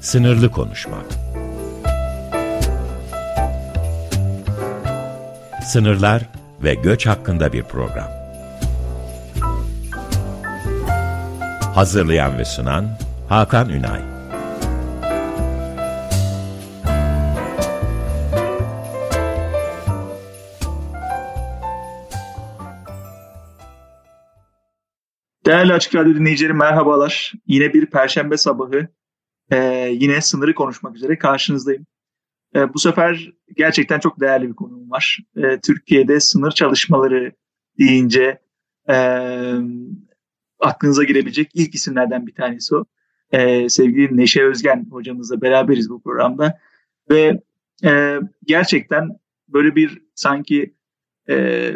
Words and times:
Sınırlı 0.00 0.50
konuşmak. 0.50 1.06
Sınırlar 5.64 6.22
ve 6.62 6.74
göç 6.74 7.06
hakkında 7.06 7.52
bir 7.52 7.62
program. 7.62 8.08
Hazırlayan 11.74 12.38
ve 12.38 12.44
sunan 12.44 12.98
Hakan 13.28 13.68
Ünay. 13.68 14.00
Değerli 25.46 25.72
Açık 25.72 25.94
Radyo 25.94 26.14
dinleyicileri 26.14 26.52
merhabalar. 26.52 27.32
Yine 27.46 27.72
bir 27.72 27.86
perşembe 27.86 28.36
sabahı 28.36 28.88
ee, 29.52 29.90
yine 29.92 30.20
sınırı 30.20 30.54
konuşmak 30.54 30.96
üzere 30.96 31.18
karşınızdayım. 31.18 31.86
Ee, 32.54 32.74
bu 32.74 32.78
sefer 32.78 33.32
gerçekten 33.56 33.98
çok 33.98 34.20
değerli 34.20 34.48
bir 34.48 34.54
konuğum 34.54 34.90
var. 34.90 35.18
Ee, 35.36 35.60
Türkiye'de 35.60 36.20
sınır 36.20 36.50
çalışmaları 36.50 37.32
deyince 37.78 38.40
e, 38.88 38.96
aklınıza 40.60 41.04
girebilecek 41.04 41.50
ilk 41.54 41.74
isimlerden 41.74 42.26
bir 42.26 42.34
tanesi 42.34 42.74
o. 42.74 42.84
Ee, 43.32 43.68
sevgili 43.68 44.16
Neşe 44.16 44.44
Özgen 44.44 44.86
hocamızla 44.90 45.40
beraberiz 45.40 45.90
bu 45.90 46.02
programda. 46.02 46.58
Ve 47.10 47.40
e, 47.84 48.20
gerçekten 48.44 49.08
böyle 49.48 49.76
bir 49.76 50.02
sanki 50.14 50.74
e, 51.28 51.74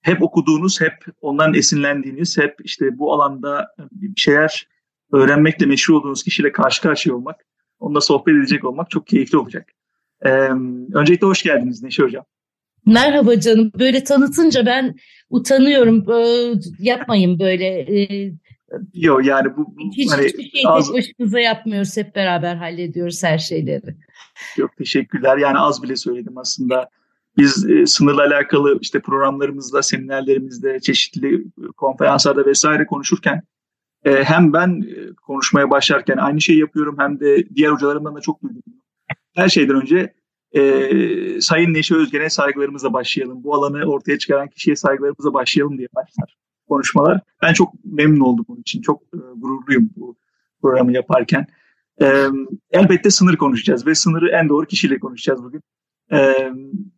hep 0.00 0.22
okuduğunuz, 0.22 0.80
hep 0.80 0.94
ondan 1.20 1.54
esinlendiğiniz, 1.54 2.38
hep 2.38 2.56
işte 2.64 2.98
bu 2.98 3.12
alanda 3.12 3.74
bir 3.92 4.20
şeyler 4.20 4.68
öğrenmekle 5.14 5.66
meşhur 5.66 5.94
olduğunuz 5.94 6.22
kişiyle 6.22 6.52
karşı 6.52 6.82
karşıya 6.82 7.16
olmak, 7.16 7.44
onunla 7.78 8.00
sohbet 8.00 8.34
edecek 8.34 8.64
olmak 8.64 8.90
çok 8.90 9.06
keyifli 9.06 9.38
olacak. 9.38 9.68
Ee, 10.22 10.30
öncelikle 10.94 11.26
hoş 11.26 11.42
geldiniz 11.42 11.82
Neşe 11.82 12.02
Hocam. 12.02 12.24
Merhaba 12.86 13.40
canım. 13.40 13.70
Böyle 13.78 14.04
tanıtınca 14.04 14.66
ben 14.66 14.94
utanıyorum. 15.30 16.10
Ee, 16.10 16.52
yapmayın 16.78 17.38
böyle. 17.38 17.66
Ee, 17.66 18.32
Yok 18.94 19.24
yani 19.24 19.56
bu, 19.56 19.74
hiç, 19.96 20.12
hani 20.12 20.26
hiçbir 20.26 20.50
şeyi 20.50 20.68
az... 20.68 20.92
başımıza 20.92 21.40
yapmıyoruz. 21.40 21.96
Hep 21.96 22.14
beraber 22.14 22.56
hallediyoruz 22.56 23.24
her 23.24 23.38
şeyleri. 23.38 23.96
Yok 24.56 24.76
teşekkürler. 24.78 25.36
Yani 25.36 25.58
az 25.58 25.82
bile 25.82 25.96
söyledim 25.96 26.38
aslında. 26.38 26.88
Biz 27.36 27.70
e, 27.70 27.86
sınırla 27.86 28.22
alakalı 28.22 28.78
işte 28.80 29.00
programlarımızda, 29.00 29.82
seminerlerimizde, 29.82 30.80
çeşitli 30.80 31.44
konferanslarda 31.76 32.46
vesaire 32.46 32.86
konuşurken 32.86 33.42
e, 34.04 34.24
hem 34.24 34.52
ben 34.52 34.82
e, 34.82 35.14
konuşmaya 35.14 35.70
başlarken 35.70 36.16
aynı 36.16 36.40
şeyi 36.40 36.58
yapıyorum 36.58 36.96
hem 36.98 37.20
de 37.20 37.48
diğer 37.54 37.70
hocalarımdan 37.70 38.16
da 38.16 38.20
çok 38.20 38.42
duydum. 38.42 38.62
Her 39.34 39.48
şeyden 39.48 39.82
önce 39.82 40.14
e, 40.52 41.40
Sayın 41.40 41.74
Neşe 41.74 41.94
Özgen'e 41.94 42.30
saygılarımızla 42.30 42.92
başlayalım. 42.92 43.44
Bu 43.44 43.54
alanı 43.54 43.84
ortaya 43.84 44.18
çıkaran 44.18 44.48
kişiye 44.48 44.76
saygılarımızla 44.76 45.34
başlayalım 45.34 45.78
diye 45.78 45.88
başlar 45.94 46.36
konuşmalar. 46.68 47.20
Ben 47.42 47.52
çok 47.52 47.84
memnun 47.84 48.20
oldum 48.20 48.44
bunun 48.48 48.60
için. 48.60 48.82
Çok 48.82 49.02
e, 49.02 49.18
gururluyum 49.36 49.90
bu 49.96 50.16
programı 50.62 50.92
yaparken. 50.92 51.46
E, 52.02 52.26
elbette 52.70 53.10
sınır 53.10 53.36
konuşacağız 53.36 53.86
ve 53.86 53.94
sınırı 53.94 54.30
en 54.30 54.48
doğru 54.48 54.66
kişiyle 54.66 54.98
konuşacağız 54.98 55.44
bugün. 55.44 55.62
E, 56.12 56.34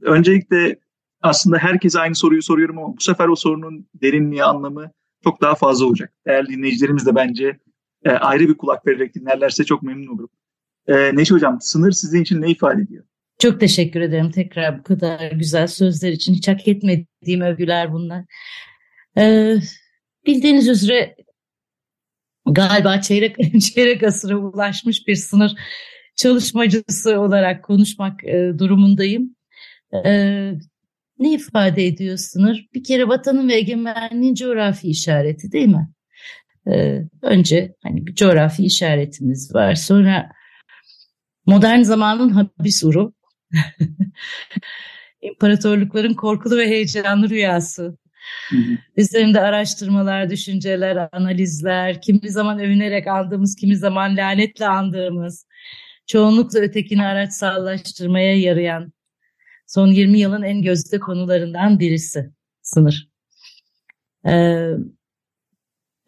öncelikle 0.00 0.78
aslında 1.22 1.58
herkese 1.58 2.00
aynı 2.00 2.14
soruyu 2.14 2.42
soruyorum 2.42 2.78
ama 2.78 2.96
bu 2.96 3.00
sefer 3.00 3.28
o 3.28 3.36
sorunun 3.36 3.86
derinliği, 3.94 4.44
anlamı 4.44 4.90
çok 5.24 5.40
daha 5.40 5.54
fazla 5.54 5.86
olacak. 5.86 6.12
Değerli 6.26 6.48
dinleyicilerimiz 6.48 7.06
de 7.06 7.14
bence 7.14 7.58
e, 8.04 8.10
ayrı 8.10 8.48
bir 8.48 8.54
kulak 8.54 8.86
vererek 8.86 9.14
dinlerlerse 9.14 9.64
çok 9.64 9.82
memnun 9.82 10.14
olurum. 10.14 10.30
E, 10.86 11.16
Neşe 11.16 11.34
Hocam, 11.34 11.58
sınır 11.60 11.92
sizin 11.92 12.22
için 12.22 12.42
ne 12.42 12.50
ifade 12.50 12.82
ediyor? 12.82 13.04
Çok 13.38 13.60
teşekkür 13.60 14.00
ederim 14.00 14.30
tekrar 14.30 14.78
bu 14.78 14.82
kadar 14.82 15.32
güzel 15.32 15.66
sözler 15.66 16.12
için. 16.12 16.34
Hiç 16.34 16.48
hak 16.48 16.68
etmediğim 16.68 17.40
övgüler 17.40 17.92
bunlar. 17.92 18.24
Ee, 19.18 19.56
bildiğiniz 20.26 20.68
üzere 20.68 21.16
galiba 22.46 23.00
çeyrek, 23.00 23.36
çeyrek 23.74 24.02
asıra 24.02 24.36
ulaşmış 24.36 25.06
bir 25.06 25.16
sınır 25.16 25.52
çalışmacısı 26.16 27.20
olarak 27.20 27.64
konuşmak 27.64 28.24
e, 28.24 28.52
durumundayım. 28.58 29.36
E, 30.04 30.52
ne 31.18 31.32
ifade 31.32 31.86
ediyor 31.86 32.16
sınır? 32.16 32.66
Bir 32.74 32.84
kere 32.84 33.08
vatanın 33.08 33.48
ve 33.48 33.54
egemenliğin 33.54 34.34
coğrafi 34.34 34.88
işareti 34.88 35.52
değil 35.52 35.68
mi? 35.68 35.88
Ee, 36.68 37.02
önce 37.22 37.74
hani 37.82 38.06
bir 38.06 38.14
coğrafi 38.14 38.64
işaretimiz 38.64 39.54
var. 39.54 39.74
Sonra 39.74 40.32
modern 41.46 41.82
zamanın 41.82 42.30
habis 42.30 42.84
uru. 42.84 43.14
İmparatorlukların 45.22 46.14
korkulu 46.14 46.56
ve 46.56 46.66
heyecanlı 46.68 47.30
rüyası. 47.30 47.98
Üzerinde 48.96 49.40
araştırmalar, 49.40 50.30
düşünceler, 50.30 51.08
analizler, 51.12 52.00
kimi 52.00 52.30
zaman 52.30 52.58
övünerek 52.58 53.06
andığımız, 53.06 53.56
kimi 53.56 53.76
zaman 53.76 54.16
lanetle 54.16 54.66
andığımız, 54.66 55.46
çoğunlukla 56.06 56.58
ötekini 56.58 57.04
araçsallaştırmaya 57.04 58.38
yarayan 58.38 58.92
son 59.66 59.88
20 59.88 60.18
yılın 60.18 60.42
en 60.42 60.62
gözde 60.62 60.98
konularından 60.98 61.80
birisi 61.80 62.30
sınır. 62.62 63.08
Ee, 64.26 64.70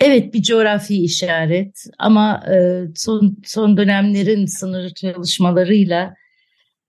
evet 0.01 0.35
bir 0.35 0.43
coğrafi 0.43 1.05
işaret 1.05 1.85
ama 1.99 2.45
e, 2.55 2.85
son, 2.95 3.37
son 3.45 3.77
dönemlerin 3.77 4.47
sınır 4.47 4.91
çalışmalarıyla 4.91 6.15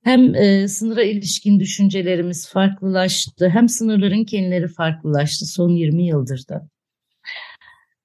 hem 0.04 0.36
e, 0.36 0.68
sınıra 0.68 1.04
ilişkin 1.04 1.60
düşüncelerimiz 1.60 2.50
farklılaştı 2.50 3.50
hem 3.50 3.70
sınırların 3.70 4.24
kendileri 4.24 4.68
farklılaştı 4.68 5.46
son 5.46 5.70
20 5.70 6.08
yıldır 6.08 6.48
da. 6.50 6.70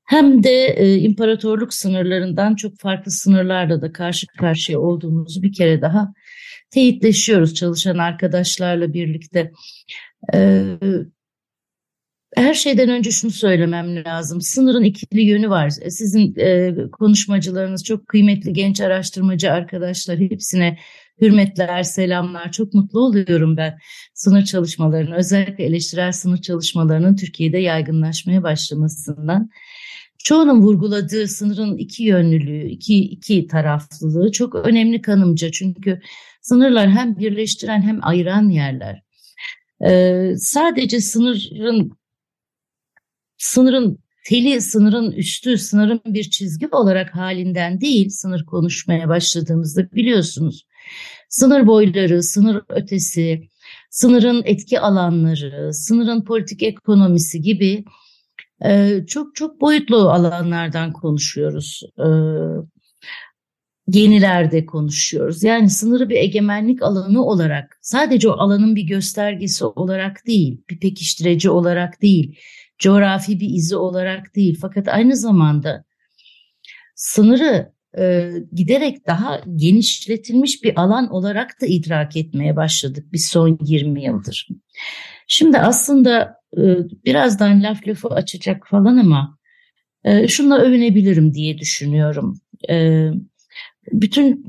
Hem 0.04 0.42
de 0.42 0.66
e, 0.66 0.96
imparatorluk 0.96 1.74
sınırlarından 1.74 2.54
çok 2.54 2.78
farklı 2.78 3.12
sınırlarla 3.12 3.82
da 3.82 3.92
karşı 3.92 4.26
karşıya 4.26 4.80
olduğumuzu 4.80 5.42
bir 5.42 5.52
kere 5.52 5.82
daha 5.82 6.12
teyitleşiyoruz 6.74 7.54
çalışan 7.54 7.98
arkadaşlarla 7.98 8.92
birlikte. 8.92 9.52
Ee, 10.34 10.78
her 12.36 12.54
şeyden 12.54 12.88
önce 12.88 13.10
şunu 13.10 13.30
söylemem 13.30 14.04
lazım. 14.04 14.40
Sınırın 14.40 14.84
ikili 14.84 15.22
yönü 15.22 15.50
var. 15.50 15.70
Sizin 15.70 16.34
e, 16.36 16.74
konuşmacılarınız 16.92 17.84
çok 17.84 18.08
kıymetli 18.08 18.52
genç 18.52 18.80
araştırmacı 18.80 19.52
arkadaşlar. 19.52 20.18
Hepsine 20.18 20.78
hürmetler, 21.20 21.82
selamlar. 21.82 22.52
Çok 22.52 22.74
mutlu 22.74 23.00
oluyorum 23.00 23.56
ben 23.56 23.78
sınır 24.14 24.44
çalışmalarının, 24.44 25.16
özellikle 25.16 25.64
eleştirel 25.64 26.12
sınır 26.12 26.40
çalışmalarının 26.40 27.16
Türkiye'de 27.16 27.58
yaygınlaşmaya 27.58 28.42
başlamasından. 28.42 29.50
Çoğunun 30.18 30.60
vurguladığı 30.60 31.28
sınırın 31.28 31.76
iki 31.76 32.04
yönlülüğü, 32.04 32.68
iki, 32.68 32.98
iki 32.98 33.46
taraflılığı 33.46 34.32
çok 34.32 34.54
önemli 34.54 35.02
kanımca. 35.02 35.50
Çünkü 35.50 36.00
sınırlar 36.44 36.90
hem 36.90 37.18
birleştiren 37.18 37.82
hem 37.82 37.98
ayıran 38.02 38.48
yerler. 38.48 39.02
Ee, 39.86 40.34
sadece 40.38 41.00
sınırın 41.00 41.92
sınırın 43.38 43.98
teli, 44.26 44.60
sınırın 44.60 45.12
üstü, 45.12 45.58
sınırın 45.58 46.00
bir 46.06 46.30
çizgi 46.30 46.68
olarak 46.68 47.14
halinden 47.14 47.80
değil 47.80 48.08
sınır 48.08 48.44
konuşmaya 48.44 49.08
başladığımızda 49.08 49.92
biliyorsunuz. 49.92 50.66
Sınır 51.28 51.66
boyları, 51.66 52.22
sınır 52.22 52.62
ötesi, 52.68 53.48
sınırın 53.90 54.42
etki 54.44 54.80
alanları, 54.80 55.74
sınırın 55.74 56.24
politik 56.24 56.62
ekonomisi 56.62 57.40
gibi 57.40 57.84
ee, 58.64 59.04
çok 59.06 59.34
çok 59.34 59.60
boyutlu 59.60 59.96
alanlardan 59.96 60.92
konuşuyoruz. 60.92 61.82
Ee, 61.98 62.04
yenilerde 63.88 64.66
konuşuyoruz. 64.66 65.42
Yani 65.42 65.70
sınırı 65.70 66.08
bir 66.08 66.16
egemenlik 66.16 66.82
alanı 66.82 67.24
olarak, 67.24 67.78
sadece 67.82 68.28
o 68.28 68.32
alanın 68.32 68.76
bir 68.76 68.82
göstergesi 68.82 69.64
olarak 69.64 70.26
değil, 70.26 70.60
bir 70.70 70.80
pekiştirici 70.80 71.50
olarak 71.50 72.02
değil, 72.02 72.38
coğrafi 72.78 73.40
bir 73.40 73.50
izi 73.50 73.76
olarak 73.76 74.36
değil. 74.36 74.58
Fakat 74.60 74.88
aynı 74.88 75.16
zamanda 75.16 75.84
sınırı 76.94 77.72
e, 77.98 78.30
giderek 78.52 79.06
daha 79.06 79.40
genişletilmiş 79.56 80.64
bir 80.64 80.80
alan 80.80 81.10
olarak 81.12 81.60
da 81.60 81.66
idrak 81.66 82.16
etmeye 82.16 82.56
başladık 82.56 83.06
biz 83.12 83.26
son 83.26 83.58
20 83.62 84.04
yıldır. 84.04 84.48
Şimdi 85.28 85.58
aslında 85.58 86.36
e, 86.56 86.62
birazdan 87.04 87.62
laf 87.62 87.88
lafı 87.88 88.08
açacak 88.08 88.66
falan 88.70 88.96
ama 88.96 89.38
e, 90.04 90.28
şunla 90.28 90.58
övünebilirim 90.58 91.34
diye 91.34 91.58
düşünüyorum. 91.58 92.40
E, 92.70 93.08
bütün 93.92 94.44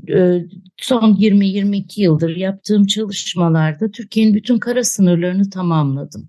son 0.76 1.14
20-22 1.14 2.00
yıldır 2.00 2.36
yaptığım 2.36 2.86
çalışmalarda 2.86 3.90
Türkiye'nin 3.90 4.34
bütün 4.34 4.58
kara 4.58 4.84
sınırlarını 4.84 5.50
tamamladım. 5.50 6.28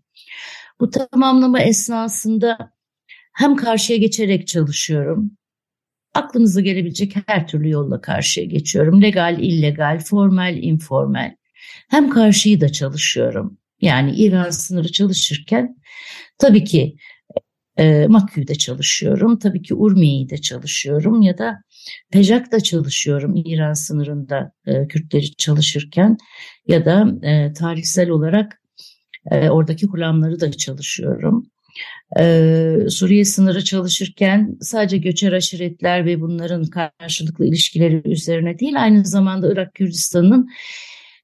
Bu 0.79 0.89
tamamlama 0.89 1.59
esnasında 1.59 2.71
hem 3.33 3.55
karşıya 3.55 3.99
geçerek 3.99 4.47
çalışıyorum 4.47 5.37
aklınıza 6.17 6.61
gelebilecek 6.61 7.13
her 7.27 7.47
türlü 7.47 7.69
yolla 7.69 8.01
karşıya 8.01 8.45
geçiyorum. 8.45 9.01
Legal, 9.01 9.39
illegal, 9.39 9.99
formal, 9.99 10.57
informal. 10.57 11.35
Hem 11.89 12.09
karşıyı 12.09 12.61
da 12.61 12.71
çalışıyorum. 12.71 13.57
Yani 13.81 14.15
İran 14.15 14.49
sınırı 14.49 14.91
çalışırken 14.91 15.75
tabii 16.37 16.63
ki 16.63 16.95
e, 17.77 18.07
Makü'de 18.07 18.55
çalışıyorum. 18.55 19.39
Tabii 19.39 19.61
ki 19.61 19.75
Urmiye'yi 19.75 20.29
de 20.29 20.37
çalışıyorum 20.37 21.21
ya 21.21 21.37
da 21.37 21.61
Pejak'ta 22.11 22.59
çalışıyorum 22.59 23.35
İran 23.35 23.73
sınırında 23.73 24.51
e, 24.65 24.87
Kürtleri 24.87 25.35
çalışırken 25.35 26.17
ya 26.67 26.85
da 26.85 27.07
e, 27.27 27.53
tarihsel 27.53 28.09
olarak 28.09 28.61
e, 29.31 29.49
oradaki 29.49 29.87
kulamları 29.87 30.39
da 30.39 30.51
çalışıyorum. 30.51 31.49
Ee, 32.19 32.77
Suriye 32.89 33.25
sınırı 33.25 33.63
çalışırken 33.63 34.57
sadece 34.61 34.97
göçer 34.97 35.31
aşiretler 35.31 36.05
ve 36.05 36.21
bunların 36.21 36.65
karşılıklı 36.65 37.45
ilişkileri 37.45 38.01
üzerine 38.05 38.59
değil 38.59 38.83
aynı 38.83 39.05
zamanda 39.05 39.51
Irak 39.53 39.73
Kürdistan'ın 39.73 40.49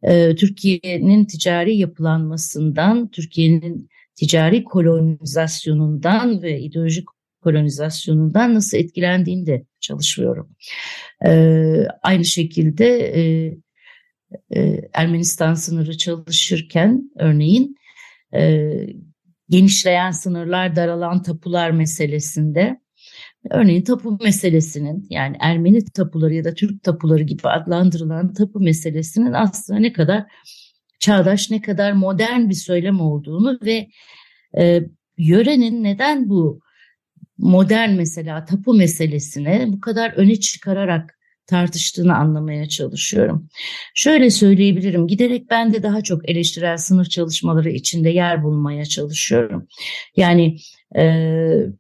e, 0.04 0.36
Türkiye'nin 0.36 1.26
ticari 1.26 1.78
yapılanmasından, 1.78 3.08
Türkiye'nin 3.08 3.90
ticari 4.16 4.64
kolonizasyonundan 4.64 6.42
ve 6.42 6.60
ideolojik 6.60 7.06
kolonizasyonundan 7.42 8.54
nasıl 8.54 8.78
etkilendiğini 8.78 9.46
de 9.46 9.66
çalışıyorum. 9.84 10.56
Ee, 11.26 11.86
aynı 12.04 12.26
şekilde 12.26 12.86
e, 13.00 13.22
e, 14.56 14.82
Ermenistan 14.94 15.54
sınırı 15.54 15.98
çalışırken 15.98 17.12
örneğin 17.20 17.76
e, 18.36 18.72
genişleyen 19.50 20.12
sınırlar, 20.12 20.76
daralan 20.76 21.22
tapular 21.22 21.72
meselesinde 21.72 22.80
örneğin 23.50 23.82
tapu 23.82 24.18
meselesinin 24.24 25.08
yani 25.10 25.38
Ermeni 25.40 25.86
tapuları 25.86 26.34
ya 26.34 26.44
da 26.44 26.54
Türk 26.54 26.84
tapuları 26.84 27.24
gibi 27.24 27.48
adlandırılan 27.48 28.34
tapu 28.34 28.60
meselesinin 28.60 29.34
aslında 29.34 29.80
ne 29.80 29.94
kadar 29.94 30.26
çağdaş, 31.00 31.52
ne 31.52 31.62
kadar 31.62 31.92
modern 31.92 32.50
bir 32.50 32.56
söylem 32.56 33.00
olduğunu 33.00 33.60
ve 33.66 33.88
e, 34.58 34.82
yörenin 35.18 35.84
neden 35.84 36.30
bu 36.30 36.63
modern 37.38 37.90
mesela 37.90 38.46
tapu 38.46 38.74
meselesine 38.74 39.66
bu 39.68 39.80
kadar 39.80 40.12
öne 40.12 40.36
çıkararak 40.36 41.20
tartıştığını 41.48 42.16
anlamaya 42.16 42.70
çalışıyorum. 42.70 43.50
Şöyle 43.96 44.30
söyleyebilirim, 44.30 45.08
giderek 45.08 45.50
ben 45.50 45.74
de 45.74 45.84
daha 45.84 46.02
çok 46.02 46.30
eleştirel 46.30 46.78
sınıf 46.78 47.10
çalışmaları 47.10 47.70
içinde 47.70 48.10
yer 48.10 48.44
bulmaya 48.44 48.86
çalışıyorum. 48.86 49.68
Yani 50.16 50.58
e, 50.98 51.24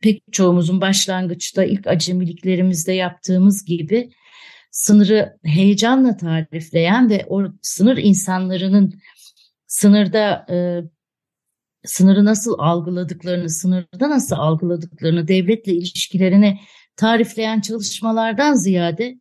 pek 0.02 0.24
çoğumuzun 0.32 0.82
başlangıçta 0.82 1.64
ilk 1.64 1.88
acemiliklerimizde 1.88 2.92
yaptığımız 2.92 3.66
gibi 3.66 4.10
sınırı 4.72 5.38
heyecanla 5.44 6.18
tarifleyen 6.18 7.10
ve 7.10 7.26
o 7.30 7.44
sınır 7.62 7.98
insanlarının 7.98 8.94
sınırda 9.68 10.46
e, 10.50 10.56
sınırı 11.86 12.26
nasıl 12.26 12.56
algıladıklarını, 12.58 13.50
sınırda 13.50 14.10
nasıl 14.10 14.36
algıladıklarını, 14.36 15.28
devletle 15.28 15.72
ilişkilerini 15.74 16.60
tarifleyen 16.96 17.62
çalışmalardan 17.62 18.54
ziyade 18.54 19.16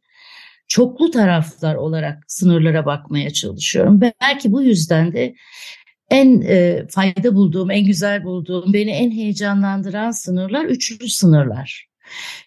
çoklu 0.68 1.10
taraflar 1.10 1.74
olarak 1.74 2.24
sınırlara 2.28 2.86
bakmaya 2.86 3.30
çalışıyorum. 3.30 4.00
Belki 4.00 4.52
bu 4.52 4.62
yüzden 4.62 5.12
de 5.12 5.34
en 6.10 6.40
e, 6.40 6.86
fayda 6.90 7.34
bulduğum, 7.34 7.70
en 7.70 7.84
güzel 7.84 8.24
bulduğum, 8.24 8.72
beni 8.72 8.90
en 8.90 9.10
heyecanlandıran 9.10 10.10
sınırlar 10.10 10.64
üçlü 10.64 11.08
sınırlar. 11.08 11.86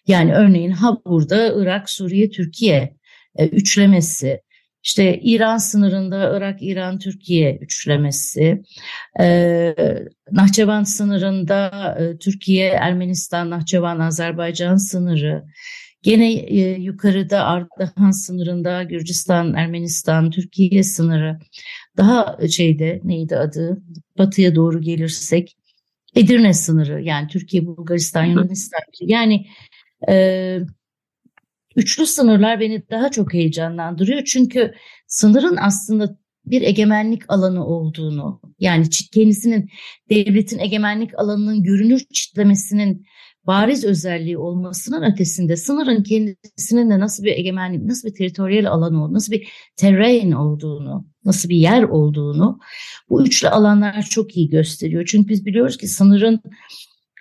Yani 0.06 0.34
örneğin 0.34 0.70
Habur'da 0.70 1.62
Irak, 1.62 1.90
Suriye, 1.90 2.30
Türkiye 2.30 2.96
e, 3.36 3.46
üçlemesi, 3.46 4.40
işte 4.86 5.20
İran 5.22 5.56
sınırında 5.56 6.36
Irak, 6.36 6.62
İran, 6.62 6.98
Türkiye 6.98 7.56
üçlemesi, 7.56 8.62
e, 9.20 9.74
Nahçıvan 10.30 10.82
sınırında 10.82 11.70
e, 12.00 12.18
Türkiye, 12.18 12.68
Ermenistan, 12.68 13.50
Nahçıvan, 13.50 13.98
Azerbaycan 13.98 14.76
sınırı, 14.76 15.44
Gene 16.02 16.32
e, 16.32 16.80
yukarıda 16.80 17.44
Ardahan 17.44 18.10
sınırında 18.10 18.82
Gürcistan, 18.82 19.54
Ermenistan, 19.54 20.30
Türkiye 20.30 20.82
sınırı. 20.82 21.38
Daha 21.96 22.38
şeyde 22.48 23.00
neydi 23.04 23.36
adı? 23.36 23.82
Batıya 24.18 24.54
doğru 24.54 24.80
gelirsek 24.80 25.56
Edirne 26.16 26.54
sınırı 26.54 27.02
yani 27.02 27.28
Türkiye, 27.28 27.66
Bulgaristan, 27.66 28.24
Yunanistan. 28.24 28.80
Yani 29.00 29.46
e, 30.08 30.58
üçlü 31.76 32.06
sınırlar 32.06 32.60
beni 32.60 32.90
daha 32.90 33.10
çok 33.10 33.34
heyecanlandırıyor. 33.34 34.24
Çünkü 34.24 34.74
sınırın 35.06 35.56
aslında 35.56 36.18
bir 36.46 36.62
egemenlik 36.62 37.22
alanı 37.28 37.66
olduğunu 37.66 38.40
yani 38.58 38.90
kendisinin 39.14 39.70
devletin 40.10 40.58
egemenlik 40.58 41.18
alanının 41.18 41.62
görünür 41.62 42.02
çitlemesinin 42.12 43.06
bariz 43.46 43.84
özelliği 43.84 44.38
olmasının 44.38 45.12
ötesinde 45.12 45.56
sınırın 45.56 46.02
kendisinin 46.02 46.90
de 46.90 47.00
nasıl 47.00 47.24
bir 47.24 47.32
egemenlik, 47.32 47.82
nasıl 47.82 48.08
bir 48.08 48.14
teritoryal 48.14 48.64
alan 48.64 48.94
olduğunu, 48.94 49.14
nasıl 49.14 49.32
bir 49.32 49.48
terrain 49.76 50.32
olduğunu, 50.32 51.06
nasıl 51.24 51.48
bir 51.48 51.56
yer 51.56 51.82
olduğunu 51.82 52.58
bu 53.10 53.26
üçlü 53.26 53.48
alanlar 53.48 54.02
çok 54.02 54.36
iyi 54.36 54.50
gösteriyor. 54.50 55.04
Çünkü 55.06 55.28
biz 55.28 55.46
biliyoruz 55.46 55.76
ki 55.76 55.88
sınırın 55.88 56.40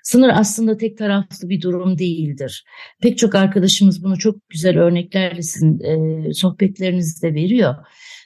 Sınır 0.05 0.31
aslında 0.33 0.77
tek 0.77 0.97
taraflı 0.97 1.49
bir 1.49 1.61
durum 1.61 1.97
değildir. 1.97 2.65
Pek 3.01 3.17
çok 3.17 3.35
arkadaşımız 3.35 4.03
bunu 4.03 4.17
çok 4.17 4.49
güzel 4.49 4.79
örneklerle 4.79 5.41
sizin 5.41 5.79
e, 5.79 6.33
sohbetlerinizde 6.33 7.33
veriyor. 7.33 7.75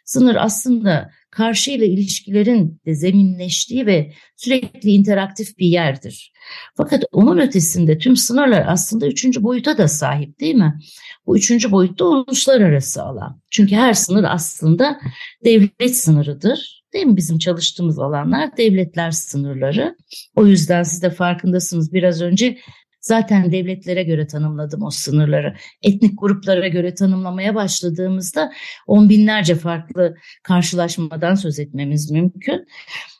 Sınır 0.05 0.35
aslında 0.35 1.09
karşıyla 1.31 1.85
ilişkilerin 1.85 2.81
de 2.85 2.95
zeminleştiği 2.95 3.85
ve 3.85 4.13
sürekli 4.35 4.91
interaktif 4.91 5.57
bir 5.57 5.67
yerdir. 5.67 6.33
Fakat 6.77 7.03
onun 7.11 7.37
ötesinde 7.37 7.97
tüm 7.97 8.15
sınırlar 8.15 8.65
aslında 8.67 9.07
üçüncü 9.07 9.43
boyuta 9.43 9.77
da 9.77 9.87
sahip 9.87 10.39
değil 10.39 10.55
mi? 10.55 10.79
Bu 11.25 11.37
üçüncü 11.37 11.71
boyutta 11.71 12.05
uluslararası 12.05 13.03
alan. 13.03 13.41
Çünkü 13.51 13.75
her 13.75 13.93
sınır 13.93 14.25
aslında 14.29 14.99
devlet 15.45 15.97
sınırıdır. 15.97 16.78
Değil 16.93 17.05
mi? 17.05 17.17
Bizim 17.17 17.37
çalıştığımız 17.37 17.99
alanlar 17.99 18.57
devletler 18.57 19.11
sınırları. 19.11 19.95
O 20.35 20.45
yüzden 20.45 20.83
siz 20.83 21.03
de 21.03 21.09
farkındasınız 21.09 21.93
biraz 21.93 22.21
önce 22.21 22.57
Zaten 23.01 23.51
devletlere 23.51 24.03
göre 24.03 24.27
tanımladım 24.27 24.83
o 24.83 24.89
sınırları. 24.89 25.55
Etnik 25.81 26.19
gruplara 26.19 26.67
göre 26.67 26.93
tanımlamaya 26.93 27.55
başladığımızda 27.55 28.51
on 28.87 29.09
binlerce 29.09 29.55
farklı 29.55 30.15
karşılaşmadan 30.43 31.35
söz 31.35 31.59
etmemiz 31.59 32.11
mümkün. 32.11 32.65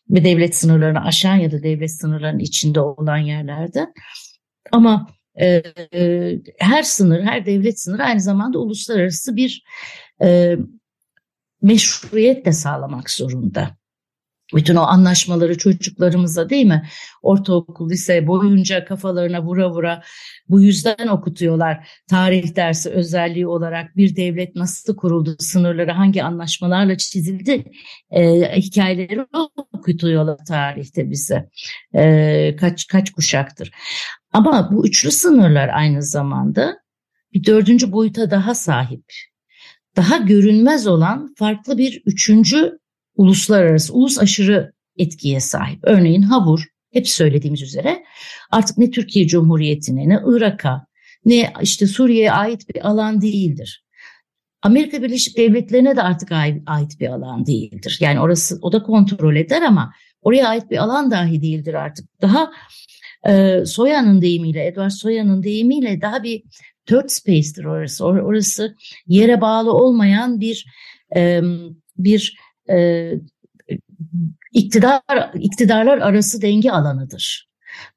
Ve 0.09 0.23
devlet 0.23 0.55
sınırlarını 0.55 1.05
aşan 1.05 1.35
ya 1.35 1.51
da 1.51 1.63
devlet 1.63 1.91
sınırlarının 1.91 2.39
içinde 2.39 2.81
olan 2.81 3.17
yerlerde. 3.17 3.87
Ama 4.71 5.07
e, 5.35 5.63
e, 5.93 6.33
her 6.59 6.83
sınır, 6.83 7.21
her 7.21 7.45
devlet 7.45 7.79
sınırı 7.79 8.03
aynı 8.03 8.21
zamanda 8.21 8.59
uluslararası 8.59 9.35
bir 9.35 9.63
e, 10.21 10.55
meşruiyet 11.61 12.45
de 12.45 12.51
sağlamak 12.51 13.09
zorunda 13.09 13.79
bütün 14.55 14.75
o 14.75 14.81
anlaşmaları 14.81 15.57
çocuklarımıza 15.57 16.49
değil 16.49 16.65
mi? 16.65 16.89
Ortaokul, 17.21 17.89
lise 17.89 18.27
boyunca 18.27 18.85
kafalarına 18.85 19.43
vura 19.43 19.71
vura 19.71 20.03
bu 20.49 20.61
yüzden 20.61 21.07
okutuyorlar. 21.07 21.89
Tarih 22.07 22.55
dersi 22.55 22.89
özelliği 22.89 23.47
olarak 23.47 23.97
bir 23.97 24.15
devlet 24.15 24.55
nasıl 24.55 24.95
kuruldu, 24.95 25.35
sınırları 25.39 25.91
hangi 25.91 26.23
anlaşmalarla 26.23 26.97
çizildi 26.97 27.71
e, 28.11 28.21
hikayeleri 28.55 29.25
okutuyorlar 29.73 30.37
tarihte 30.47 31.09
bize. 31.09 31.49
E, 31.95 32.55
kaç 32.55 32.87
kaç 32.87 33.11
kuşaktır. 33.11 33.71
Ama 34.33 34.69
bu 34.71 34.87
üçlü 34.87 35.11
sınırlar 35.11 35.69
aynı 35.73 36.03
zamanda 36.03 36.79
bir 37.33 37.45
dördüncü 37.45 37.91
boyuta 37.91 38.31
daha 38.31 38.55
sahip. 38.55 39.03
Daha 39.95 40.17
görünmez 40.17 40.87
olan 40.87 41.33
farklı 41.37 41.77
bir 41.77 42.01
üçüncü 42.05 42.79
uluslararası, 43.15 43.93
ulus 43.93 44.19
aşırı 44.19 44.71
etkiye 44.97 45.39
sahip. 45.39 45.79
Örneğin 45.83 46.21
Habur, 46.21 46.63
hep 46.93 47.07
söylediğimiz 47.07 47.61
üzere 47.61 48.03
artık 48.51 48.77
ne 48.77 48.91
Türkiye 48.91 49.27
Cumhuriyeti'ne 49.27 50.09
ne 50.09 50.19
Irak'a 50.25 50.85
ne 51.25 51.53
işte 51.61 51.87
Suriye'ye 51.87 52.31
ait 52.31 52.69
bir 52.75 52.87
alan 52.89 53.21
değildir. 53.21 53.83
Amerika 54.61 55.01
Birleşik 55.01 55.37
Devletleri'ne 55.37 55.95
de 55.95 56.01
artık 56.01 56.31
ait 56.65 56.99
bir 56.99 57.07
alan 57.07 57.45
değildir. 57.45 57.97
Yani 58.01 58.19
orası 58.19 58.59
o 58.61 58.71
da 58.71 58.83
kontrol 58.83 59.35
eder 59.35 59.61
ama 59.61 59.93
oraya 60.21 60.47
ait 60.47 60.71
bir 60.71 60.77
alan 60.77 61.11
dahi 61.11 61.41
değildir 61.41 61.73
artık. 61.73 62.21
Daha 62.21 62.51
e, 63.27 63.65
Soya'nın 63.65 64.21
deyimiyle, 64.21 64.67
Edward 64.67 64.89
Soya'nın 64.89 65.43
deyimiyle 65.43 66.01
daha 66.01 66.23
bir 66.23 66.43
third 66.89 67.09
space'tir 67.09 67.65
orası. 67.65 68.05
Or 68.05 68.17
orası 68.17 68.75
yere 69.07 69.41
bağlı 69.41 69.73
olmayan 69.73 70.39
bir 70.39 70.65
e, 71.15 71.41
bir 71.97 72.37
e, 72.69 73.11
iktidar 74.53 75.01
iktidarlar 75.33 75.97
arası 75.97 76.41
denge 76.41 76.71
alanıdır. 76.71 77.49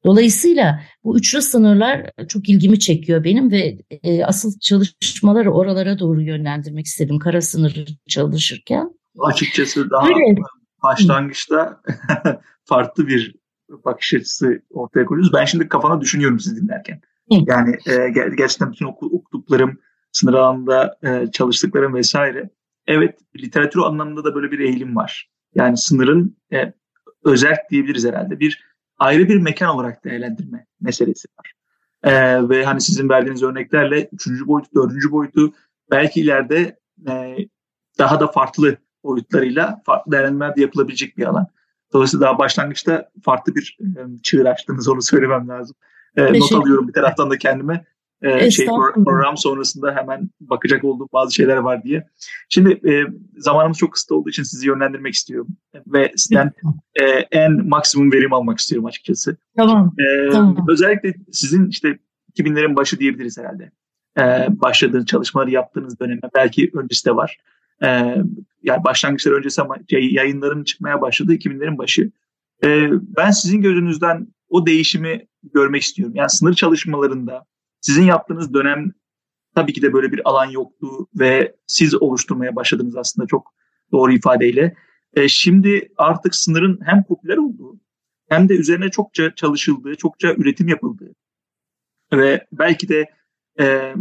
Dolayısıyla 0.05 0.81
bu 1.05 1.19
üçlü 1.19 1.43
sınırlar 1.43 2.11
çok 2.29 2.49
ilgimi 2.49 2.79
çekiyor 2.79 3.25
benim 3.25 3.51
ve 3.51 3.79
e, 4.03 4.25
asıl 4.25 4.59
çalışmaları 4.61 5.53
oralara 5.53 5.99
doğru 5.99 6.23
yönlendirmek 6.23 6.87
istedim 6.87 7.19
kara 7.19 7.41
sınırı 7.41 7.85
çalışırken. 8.09 8.91
Açıkçası 9.19 9.91
daha 9.91 10.07
evet. 10.07 10.39
başlangıçta 10.83 11.81
farklı 12.65 13.07
bir 13.07 13.35
bakış 13.85 14.15
açısı 14.15 14.63
ortaya 14.71 15.05
koyuyoruz. 15.05 15.33
Ben 15.35 15.45
şimdi 15.45 15.69
kafana 15.69 16.01
düşünüyorum 16.01 16.41
sizi 16.41 16.63
dinlerken. 16.63 17.01
Yani 17.31 17.77
e, 17.87 18.09
gerçekten 18.09 18.73
bütün 18.73 18.87
okuduklarım, 18.87 19.79
sınır 20.13 20.35
alanında 20.35 20.99
e, 21.03 21.31
çalıştıklarım 21.33 21.95
vesaire. 21.95 22.51
Evet, 22.87 23.19
literatür 23.37 23.81
anlamında 23.81 24.25
da 24.25 24.35
böyle 24.35 24.51
bir 24.51 24.59
eğilim 24.59 24.97
var. 24.97 25.31
Yani 25.55 25.77
sınırın 25.77 26.37
e, 26.53 26.73
özerk 27.25 27.71
diyebiliriz 27.71 28.07
herhalde. 28.07 28.41
Bir 28.41 28.65
ayrı 28.99 29.29
bir 29.29 29.37
mekan 29.37 29.69
olarak 29.69 30.05
değerlendirme 30.05 30.67
meselesi 30.81 31.29
var. 31.39 31.53
E, 32.03 32.13
ve 32.49 32.65
hani 32.65 32.81
sizin 32.81 33.09
verdiğiniz 33.09 33.43
örneklerle 33.43 34.09
üçüncü 34.13 34.47
boyutu, 34.47 34.71
dördüncü 34.75 35.11
boyutu 35.11 35.53
belki 35.91 36.21
ileride 36.21 36.79
e, 37.09 37.37
daha 37.99 38.21
da 38.21 38.27
farklı 38.27 38.77
boyutlarıyla 39.05 39.83
farklı 39.87 40.13
değerlendirmeler 40.13 40.57
de 40.57 40.61
yapılabilecek 40.61 41.19
bir 41.19 41.25
alan. 41.25 41.47
Dolayısıyla 41.93 42.27
daha 42.27 42.39
başlangıçta 42.39 43.11
farklı 43.25 43.55
bir 43.55 43.79
e, 43.81 44.23
çığır 44.23 44.47
açtınız 44.47 44.89
onu 44.89 45.03
söylemem 45.03 45.49
lazım. 45.49 45.77
E, 46.17 46.39
not 46.39 46.53
alıyorum 46.53 46.89
bir 46.89 46.93
taraftan 46.93 47.31
da 47.31 47.39
kendime. 47.39 47.85
E, 48.23 48.51
şey 48.51 48.67
program 48.95 49.37
sonrasında 49.37 49.97
hemen 49.97 50.31
bakacak 50.41 50.85
olduğum 50.85 51.09
bazı 51.13 51.35
şeyler 51.35 51.57
var 51.57 51.83
diye. 51.83 52.09
Şimdi 52.49 52.89
e, 52.91 53.05
zamanımız 53.37 53.79
çok 53.79 53.93
kısa 53.93 54.15
olduğu 54.15 54.29
için 54.29 54.43
sizi 54.43 54.69
yönlendirmek 54.69 55.15
istiyorum 55.15 55.49
ve 55.87 56.13
sizden 56.17 56.53
e, 57.01 57.05
en 57.31 57.69
maksimum 57.69 58.13
verim 58.13 58.33
almak 58.33 58.59
istiyorum 58.59 58.87
açıkçası. 58.87 59.37
Tamam. 59.57 59.95
E, 59.99 60.31
tamam. 60.31 60.67
Özellikle 60.69 61.15
sizin 61.33 61.69
işte 61.69 61.99
2000'lerin 62.39 62.77
başı 62.77 62.99
diyebiliriz 62.99 63.39
herhalde. 63.39 63.71
E, 64.19 64.47
başladığınız 64.61 65.07
çalışmaları 65.07 65.51
yaptığınız 65.51 66.01
döneme 66.01 66.21
belki 66.35 66.71
öncesi 66.75 67.07
de 67.07 67.17
var. 67.17 67.39
E, 67.83 67.89
yani 68.63 68.85
başlangıçlar 68.85 69.33
öncesi 69.33 69.63
ama 69.63 69.77
yayınların 69.91 70.65
çıkmaya 70.65 71.01
başladığı 71.01 71.35
2000'lerin 71.35 71.79
başı. 71.79 72.11
E, 72.65 72.89
ben 72.93 73.31
sizin 73.31 73.61
gözünüzden 73.61 74.27
o 74.53 74.67
değişimi 74.67 75.27
görmek 75.55 75.83
istiyorum. 75.83 76.15
Yani 76.17 76.31
sınır 76.31 76.55
çalışmalarında 76.55 77.47
sizin 77.81 78.05
yaptığınız 78.05 78.55
dönem 78.55 78.93
tabii 79.55 79.73
ki 79.73 79.83
de 79.83 79.93
böyle 79.93 80.13
bir 80.13 80.29
alan 80.29 80.47
yoktu 80.47 80.87
ve 81.15 81.57
siz 81.67 82.03
oluşturmaya 82.03 82.57
başladınız 82.57 82.97
aslında 82.97 83.27
çok 83.27 83.55
doğru 83.93 84.13
ifadeyle. 84.13 84.77
E, 85.15 85.29
şimdi 85.29 85.93
artık 85.97 86.35
sınırın 86.35 86.81
hem 86.85 87.05
popüler 87.05 87.37
olduğu 87.37 87.81
hem 88.29 88.49
de 88.49 88.55
üzerine 88.55 88.91
çokça 88.91 89.35
çalışıldığı, 89.35 89.95
çokça 89.97 90.35
üretim 90.35 90.69
yapıldığı 90.69 91.15
ve 92.13 92.47
belki 92.53 92.89
de 92.89 93.11
e, 93.61 93.95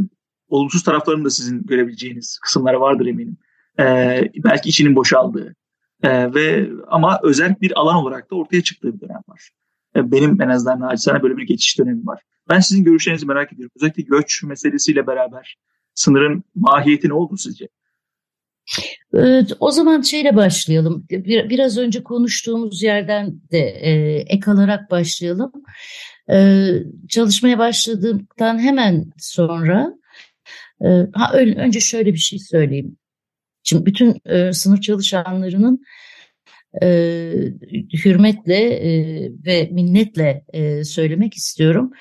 olumsuz 0.47 0.83
taraflarını 0.83 1.25
da 1.25 1.29
sizin 1.29 1.63
görebileceğiniz 1.63 2.39
kısımları 2.41 2.79
vardır 2.79 3.05
eminim. 3.05 3.37
E, 3.79 3.83
belki 4.43 4.69
içinin 4.69 4.95
boşaldığı 4.95 5.55
e, 6.03 6.33
ve 6.33 6.69
ama 6.87 7.19
özel 7.23 7.55
bir 7.61 7.79
alan 7.79 7.95
olarak 7.95 8.31
da 8.31 8.35
ortaya 8.35 8.63
çıktığı 8.63 8.93
bir 8.93 9.01
dönem 9.01 9.21
var. 9.27 9.51
Benim 9.95 10.41
en 10.41 10.49
azından 10.49 10.79
naçizane 10.79 11.23
böyle 11.23 11.37
bir 11.37 11.47
geçiş 11.47 11.79
dönemi 11.79 12.05
var. 12.05 12.21
Ben 12.49 12.59
sizin 12.59 12.83
görüşlerinizi 12.83 13.25
merak 13.25 13.53
ediyorum. 13.53 13.71
Özellikle 13.75 14.03
göç 14.03 14.43
meselesiyle 14.43 15.07
beraber 15.07 15.57
sınırın 15.93 16.43
mahiyeti 16.55 17.09
ne 17.09 17.13
oldu 17.13 17.37
sizce? 17.37 17.67
Evet, 19.13 19.51
o 19.59 19.71
zaman 19.71 20.01
şeyle 20.01 20.35
başlayalım. 20.35 21.05
Bir, 21.09 21.49
biraz 21.49 21.77
önce 21.77 22.03
konuştuğumuz 22.03 22.83
yerden 22.83 23.41
de 23.51 23.59
e, 23.59 23.91
ek 24.19 24.51
alarak 24.51 24.91
başlayalım. 24.91 25.51
E, 26.31 26.67
çalışmaya 27.09 27.59
başladığımdan 27.59 28.59
hemen 28.59 29.05
sonra 29.17 29.93
e, 30.81 30.87
ha, 31.13 31.33
önce 31.33 31.79
şöyle 31.79 32.13
bir 32.13 32.19
şey 32.19 32.39
söyleyeyim. 32.39 32.97
Şimdi 33.63 33.85
bütün 33.85 34.21
sınır 34.51 34.81
çalışanlarının 34.81 35.83
e, 36.81 36.87
hürmetle 38.05 38.63
e, 38.63 38.91
ve 39.45 39.69
minnetle 39.71 40.45
e, 40.53 40.83
söylemek 40.83 41.33
istiyorum. 41.33 41.91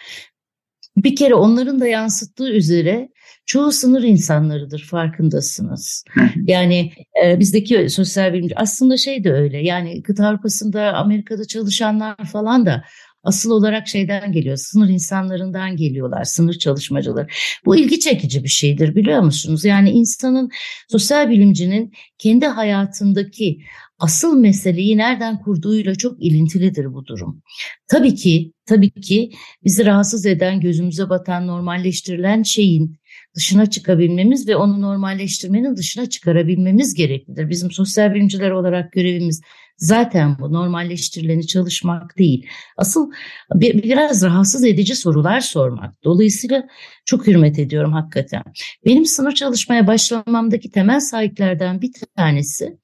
Bir 0.97 1.17
kere 1.17 1.35
onların 1.35 1.81
da 1.81 1.87
yansıttığı 1.87 2.50
üzere 2.53 3.09
çoğu 3.47 3.73
sınır 3.73 4.03
insanlarıdır 4.03 4.87
farkındasınız. 4.91 6.05
Yani 6.47 6.93
e, 7.25 7.39
bizdeki 7.39 7.91
sosyal 7.91 8.33
bilimci 8.33 8.59
aslında 8.59 8.97
şey 8.97 9.25
de 9.25 9.33
öyle 9.33 9.59
yani 9.59 10.03
kıta 10.03 10.27
Avrupa'sında 10.27 10.93
Amerika'da 10.93 11.45
çalışanlar 11.45 12.17
falan 12.33 12.67
da 12.67 12.85
asıl 13.25 13.50
olarak 13.50 13.89
şeyden 13.89 14.33
geliyor, 14.33 14.57
sınır 14.57 14.89
insanlarından 14.89 15.77
geliyorlar, 15.77 16.25
sınır 16.25 16.55
çalışmacıları. 16.55 17.27
Bu 17.65 17.77
ilgi 17.77 18.00
çekici 18.00 18.45
bir 18.45 18.49
şeydir 18.49 18.95
biliyor 18.95 19.21
musunuz? 19.21 19.65
Yani 19.65 19.91
insanın, 19.91 20.50
sosyal 20.89 21.31
bilimcinin 21.31 21.93
kendi 22.19 22.47
hayatındaki 22.47 23.59
asıl 24.00 24.38
meseleyi 24.38 24.97
nereden 24.97 25.38
kurduğuyla 25.38 25.95
çok 25.95 26.23
ilintilidir 26.23 26.95
bu 26.95 27.07
durum. 27.07 27.42
Tabii 27.88 28.14
ki, 28.14 28.52
tabii 28.66 28.90
ki 28.90 29.30
bizi 29.64 29.87
rahatsız 29.87 30.26
eden, 30.26 30.61
gözümüze 30.61 31.09
batan, 31.09 31.47
normalleştirilen 31.47 32.42
şeyin 32.42 33.00
dışına 33.37 33.66
çıkabilmemiz 33.66 34.49
ve 34.49 34.57
onu 34.57 34.80
normalleştirmenin 34.80 35.76
dışına 35.76 36.09
çıkarabilmemiz 36.09 36.95
gereklidir. 36.95 37.49
Bizim 37.49 37.71
sosyal 37.71 38.14
bilimciler 38.14 38.50
olarak 38.50 38.92
görevimiz 38.92 39.40
zaten 39.76 40.37
bu 40.38 40.52
normalleştirileni 40.52 41.47
çalışmak 41.47 42.19
değil. 42.19 42.47
Asıl 42.76 43.11
bir, 43.54 43.83
biraz 43.83 44.23
rahatsız 44.23 44.64
edici 44.64 44.97
sorular 44.97 45.40
sormak. 45.40 46.04
Dolayısıyla 46.04 46.66
çok 47.04 47.26
hürmet 47.26 47.59
ediyorum 47.59 47.92
hakikaten. 47.92 48.42
Benim 48.87 49.07
sınır 49.07 49.33
çalışmaya 49.33 49.87
başlamamdaki 49.87 50.71
temel 50.71 51.00
sahiplerden 51.00 51.83
bir 51.83 51.90
tanesi 52.16 52.78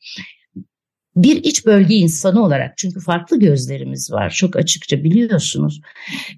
bir 1.17 1.45
iç 1.45 1.67
bölge 1.67 1.95
insanı 1.95 2.45
olarak 2.45 2.79
çünkü 2.79 3.01
farklı 3.01 3.39
gözlerimiz 3.39 4.13
var 4.13 4.31
çok 4.31 4.57
açıkça 4.57 5.05
biliyorsunuz. 5.05 5.81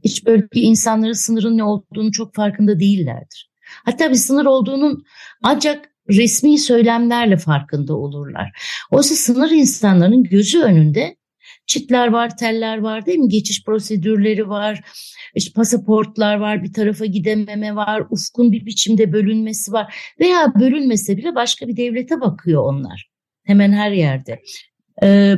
İç 0.03 0.27
bölge 0.27 0.61
insanları 0.61 1.15
sınırın 1.15 1.57
ne 1.57 1.65
olduğunu 1.65 2.13
çok 2.13 2.35
farkında 2.35 2.81
değillerdir. 2.81 3.51
Hatta 3.85 4.11
bir 4.11 4.15
sınır 4.15 4.47
olduğunun 4.47 5.05
ancak 5.43 5.91
resmi 6.11 6.59
söylemlerle 6.59 7.37
farkında 7.37 7.97
olurlar. 7.97 8.51
Oysa 8.91 9.15
sınır 9.15 9.51
insanların 9.51 10.23
gözü 10.23 10.61
önünde 10.61 11.17
çitler 11.67 12.09
var, 12.09 12.37
teller 12.37 12.79
var 12.79 13.07
değil 13.07 13.19
mi? 13.19 13.29
Geçiş 13.29 13.65
prosedürleri 13.65 14.49
var, 14.49 14.81
işte 15.35 15.53
pasaportlar 15.53 16.37
var, 16.37 16.63
bir 16.63 16.73
tarafa 16.73 17.07
gidememe 17.07 17.77
var, 17.77 18.03
ufkun 18.11 18.53
bir 18.53 18.67
biçimde 18.67 19.13
bölünmesi 19.13 19.73
var 19.73 19.95
veya 20.21 20.53
bölünmese 20.61 21.17
bile 21.17 21.35
başka 21.35 21.69
bir 21.69 21.77
devlete 21.77 22.21
bakıyor 22.21 22.63
onlar. 22.63 23.18
Hemen 23.49 23.73
her 23.73 23.91
yerde. 23.91 24.43
Ee, 25.03 25.37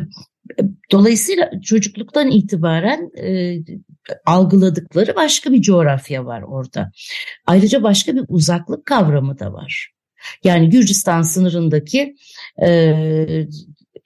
dolayısıyla 0.93 1.50
çocukluktan 1.62 2.31
itibaren 2.31 3.11
e, 3.23 3.57
algıladıkları 4.26 5.17
başka 5.17 5.52
bir 5.52 5.62
coğrafya 5.62 6.26
var 6.26 6.43
orada. 6.43 6.90
Ayrıca 7.47 7.83
başka 7.83 8.14
bir 8.14 8.25
uzaklık 8.29 8.87
kavramı 8.87 9.38
da 9.38 9.52
var. 9.52 9.90
Yani 10.45 10.71
Gürcistan 10.71 11.23
sınırındaki 11.23 12.14
e, 12.62 13.47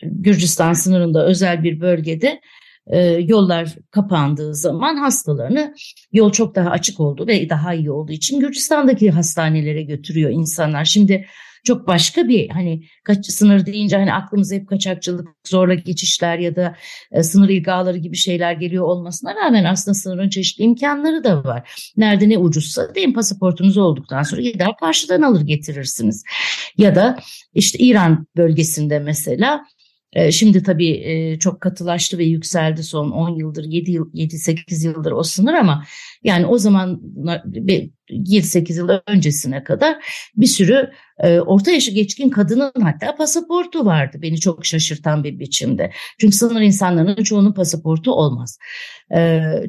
Gürcistan 0.03 0.73
sınırında 0.73 1.27
özel 1.27 1.63
bir 1.63 1.81
bölgede 1.81 2.41
e, 2.87 2.99
yollar 3.07 3.75
kapandığı 3.91 4.55
zaman 4.55 4.97
hastalarını 4.97 5.75
yol 6.13 6.33
çok 6.33 6.55
daha 6.55 6.71
açık 6.71 7.01
oldu 7.01 7.27
ve 7.27 7.51
daha 7.51 7.75
iyi 7.75 7.91
olduğu 7.91 8.13
için 8.13 8.41
Gürcistan'daki 8.41 9.11
hastanelere 9.11 9.83
götürüyor 9.83 10.31
insanlar. 10.31 10.85
Şimdi 10.85 11.27
çok 11.65 11.87
başka 11.87 12.29
bir 12.29 12.49
hani 12.49 12.83
kaç, 13.05 13.27
sınır 13.27 13.67
deyince 13.67 13.97
hani 13.97 14.13
aklımıza 14.15 14.55
hep 14.55 14.69
kaçakçılık, 14.69 15.29
zorla 15.47 15.75
geçişler 15.75 16.39
ya 16.39 16.57
da 16.57 16.77
e, 17.13 17.23
sınır 17.23 17.49
ilgaları 17.49 17.99
gibi 17.99 18.17
şeyler 18.17 18.53
geliyor 18.53 18.85
olmasına 18.85 19.35
rağmen 19.35 19.65
aslında 19.65 19.95
sınırın 19.95 20.29
çeşitli 20.29 20.65
imkanları 20.65 21.25
da 21.25 21.45
var. 21.45 21.93
Nerede 21.97 22.29
ne 22.29 22.39
ucuzsa 22.39 22.95
deyin 22.95 23.13
pasaportunuz 23.13 23.79
olduktan 23.79 24.23
sonra 24.23 24.41
gider 24.41 24.71
karşıdan 24.81 25.23
alır 25.23 25.41
getirirsiniz. 25.41 26.25
Ya 26.79 26.95
da 26.95 27.19
işte 27.55 27.79
İran 27.79 28.27
bölgesinde 28.37 28.99
mesela 28.99 29.65
Şimdi 30.31 30.63
tabii 30.63 30.91
e, 30.91 31.39
çok 31.39 31.61
katılaştı 31.61 32.19
ve 32.19 32.25
yükseldi 32.25 32.83
son 32.83 33.11
10 33.11 33.39
yıldır, 33.39 33.65
7 33.65 33.91
yıl, 33.91 34.13
7-8 34.13 34.87
yıldır 34.87 35.13
o 35.13 35.23
sınır 35.23 35.55
ama 35.55 35.85
yani 36.25 36.47
o 36.47 36.59
zaman 36.59 37.01
7-8 38.09 38.79
yıl 38.79 38.89
öncesine 39.07 39.65
kadar 39.65 39.97
bir 40.37 40.47
sürü 40.47 40.91
e, 41.19 41.41
orta 41.41 41.71
yaşı 41.71 41.91
geçkin 41.91 42.31
kadının 42.31 42.73
hatta 42.83 43.15
pasaportu 43.15 43.87
vardı. 43.87 44.19
Beni 44.23 44.41
çok 44.41 44.67
şaşırtan 44.67 45.25
bir 45.25 45.39
biçimde. 45.39 45.93
Çünkü 46.21 46.37
sınır 46.37 46.61
insanlarının 46.61 47.25
çoğunun 47.25 47.53
pasaportu 47.53 48.13
olmaz. 48.13 48.59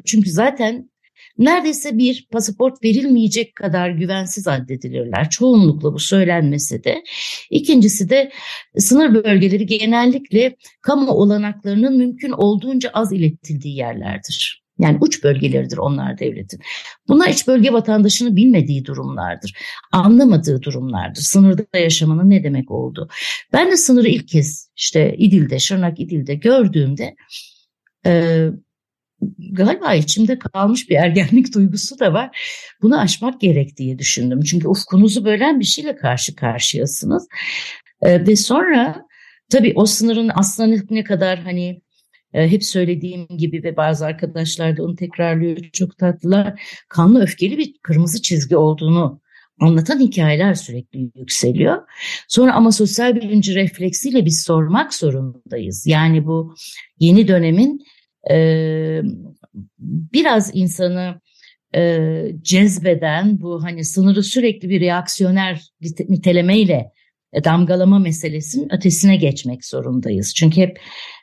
Çünkü 0.04 0.30
zaten 0.30 0.90
neredeyse 1.38 1.98
bir 1.98 2.26
pasaport 2.32 2.84
verilmeyecek 2.84 3.56
kadar 3.56 3.90
güvensiz 3.90 4.48
addedilirler. 4.48 5.30
Çoğunlukla 5.30 5.92
bu 5.92 5.98
söylenmesi 5.98 6.84
de. 6.84 7.02
İkincisi 7.50 8.10
de 8.10 8.30
sınır 8.78 9.24
bölgeleri 9.24 9.66
genellikle 9.66 10.56
kamu 10.82 11.10
olanaklarının 11.10 11.96
mümkün 11.96 12.30
olduğunca 12.30 12.90
az 12.94 13.12
iletildiği 13.12 13.76
yerlerdir. 13.76 14.66
Yani 14.78 14.98
uç 15.00 15.24
bölgeleridir 15.24 15.76
onlar 15.76 16.18
devletin. 16.18 16.60
Bunlar 17.08 17.28
iç 17.28 17.46
bölge 17.46 17.72
vatandaşını 17.72 18.36
bilmediği 18.36 18.84
durumlardır. 18.84 19.58
Anlamadığı 19.92 20.62
durumlardır. 20.62 21.22
Sınırda 21.22 21.78
yaşamanın 21.78 22.30
ne 22.30 22.44
demek 22.44 22.70
olduğu. 22.70 23.08
Ben 23.52 23.70
de 23.70 23.76
sınırı 23.76 24.08
ilk 24.08 24.28
kez 24.28 24.70
işte 24.76 25.14
İdil'de, 25.18 25.58
Şırnak 25.58 26.00
İdil'de 26.00 26.34
gördüğümde 26.34 27.14
galiba 29.52 29.94
içimde 29.94 30.38
kalmış 30.38 30.90
bir 30.90 30.94
ergenlik 30.94 31.54
duygusu 31.54 31.98
da 31.98 32.12
var. 32.12 32.38
Bunu 32.82 33.00
aşmak 33.00 33.40
gerek 33.40 33.76
diye 33.76 33.98
düşündüm. 33.98 34.40
Çünkü 34.40 34.68
ufkunuzu 34.68 35.24
bölen 35.24 35.60
bir 35.60 35.64
şeyle 35.64 35.96
karşı 35.96 36.34
karşıyasınız. 36.34 37.28
E, 38.02 38.26
ve 38.26 38.36
sonra 38.36 39.06
tabii 39.50 39.72
o 39.76 39.86
sınırın 39.86 40.30
aslında 40.34 40.82
ne 40.90 41.04
kadar 41.04 41.38
hani 41.38 41.80
e, 42.32 42.50
hep 42.50 42.64
söylediğim 42.64 43.26
gibi 43.38 43.62
ve 43.62 43.76
bazı 43.76 44.06
arkadaşlar 44.06 44.76
da 44.76 44.82
onu 44.82 44.96
tekrarlıyor 44.96 45.56
çok 45.72 45.98
tatlılar. 45.98 46.62
Kanlı 46.88 47.22
öfkeli 47.22 47.58
bir 47.58 47.74
kırmızı 47.82 48.22
çizgi 48.22 48.56
olduğunu 48.56 49.20
anlatan 49.60 50.00
hikayeler 50.00 50.54
sürekli 50.54 51.10
yükseliyor. 51.14 51.82
Sonra 52.28 52.54
ama 52.54 52.72
sosyal 52.72 53.16
bilinci 53.16 53.54
refleksiyle 53.54 54.24
biz 54.24 54.42
sormak 54.42 54.94
zorundayız. 54.94 55.86
Yani 55.86 56.26
bu 56.26 56.54
yeni 56.98 57.28
dönemin 57.28 57.80
e, 58.30 59.02
biraz 59.78 60.50
insanı 60.54 61.20
e, 61.74 62.08
cezbeden 62.42 63.40
bu 63.40 63.62
hani 63.62 63.84
sınırı 63.84 64.22
sürekli 64.22 64.68
bir 64.68 64.80
reaksiyoner 64.80 65.62
nitelemeyle 66.08 66.92
e, 67.32 67.44
damgalama 67.44 67.98
meselesinin 67.98 68.74
ötesine 68.74 69.16
geçmek 69.16 69.64
zorundayız. 69.64 70.34
Çünkü 70.34 70.60
hep, 70.60 70.78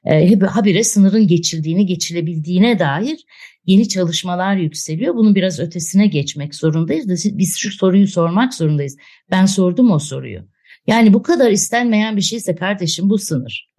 e, 0.05 0.29
hep 0.29 0.43
habire 0.43 0.83
sınırın 0.83 1.27
geçildiğini, 1.27 1.85
geçilebildiğine 1.85 2.79
dair 2.79 3.17
yeni 3.65 3.87
çalışmalar 3.87 4.55
yükseliyor. 4.55 5.15
Bunun 5.15 5.35
biraz 5.35 5.59
ötesine 5.59 6.07
geçmek 6.07 6.55
zorundayız. 6.55 7.37
Biz 7.37 7.57
şu 7.57 7.71
soruyu 7.71 8.07
sormak 8.07 8.53
zorundayız. 8.53 8.97
Ben 9.31 9.45
sordum 9.45 9.91
o 9.91 9.99
soruyu. 9.99 10.39
Yani 10.87 11.13
bu 11.13 11.23
kadar 11.23 11.51
istenmeyen 11.51 12.17
bir 12.17 12.21
şeyse 12.21 12.55
kardeşim 12.55 13.09
bu 13.09 13.17
sınır. 13.17 13.72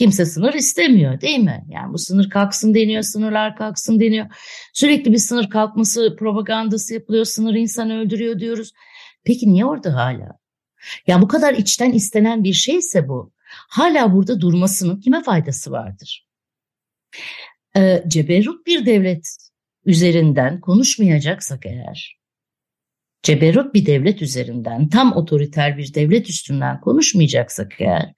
Kimse 0.00 0.24
sınır 0.26 0.54
istemiyor 0.54 1.20
değil 1.20 1.38
mi? 1.38 1.64
Yani 1.68 1.92
bu 1.92 1.98
sınır 1.98 2.30
kalksın 2.30 2.74
deniyor, 2.74 3.02
sınırlar 3.02 3.56
kalksın 3.56 4.00
deniyor. 4.00 4.26
Sürekli 4.72 5.12
bir 5.12 5.18
sınır 5.18 5.50
kalkması 5.50 6.16
propagandası 6.18 6.94
yapılıyor, 6.94 7.24
sınır 7.24 7.54
insan 7.54 7.90
öldürüyor 7.90 8.38
diyoruz. 8.38 8.72
Peki 9.24 9.52
niye 9.52 9.64
orada 9.64 9.94
hala? 9.94 10.38
Yani 11.06 11.22
bu 11.22 11.28
kadar 11.28 11.54
içten 11.54 11.92
istenen 11.92 12.44
bir 12.44 12.52
şeyse 12.52 13.08
bu. 13.08 13.32
Hala 13.48 14.12
burada 14.12 14.40
durmasının 14.40 15.00
kime 15.00 15.22
faydası 15.22 15.70
vardır? 15.70 16.28
Ee, 17.76 18.04
ceberut 18.08 18.66
bir 18.66 18.86
devlet 18.86 19.36
üzerinden 19.84 20.60
konuşmayacaksak 20.60 21.66
eğer, 21.66 22.18
ceberut 23.22 23.74
bir 23.74 23.86
devlet 23.86 24.22
üzerinden, 24.22 24.88
tam 24.88 25.12
otoriter 25.12 25.78
bir 25.78 25.94
devlet 25.94 26.30
üstünden 26.30 26.80
konuşmayacaksak 26.80 27.72
eğer, 27.80 28.12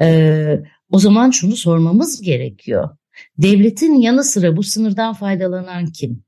e, 0.00 0.60
o 0.90 0.98
zaman 0.98 1.30
şunu 1.30 1.56
sormamız 1.56 2.22
gerekiyor. 2.22 2.96
Devletin 3.38 3.94
yanı 3.94 4.24
sıra 4.24 4.56
bu 4.56 4.62
sınırdan 4.62 5.14
faydalanan 5.14 5.86
kim? 5.86 6.22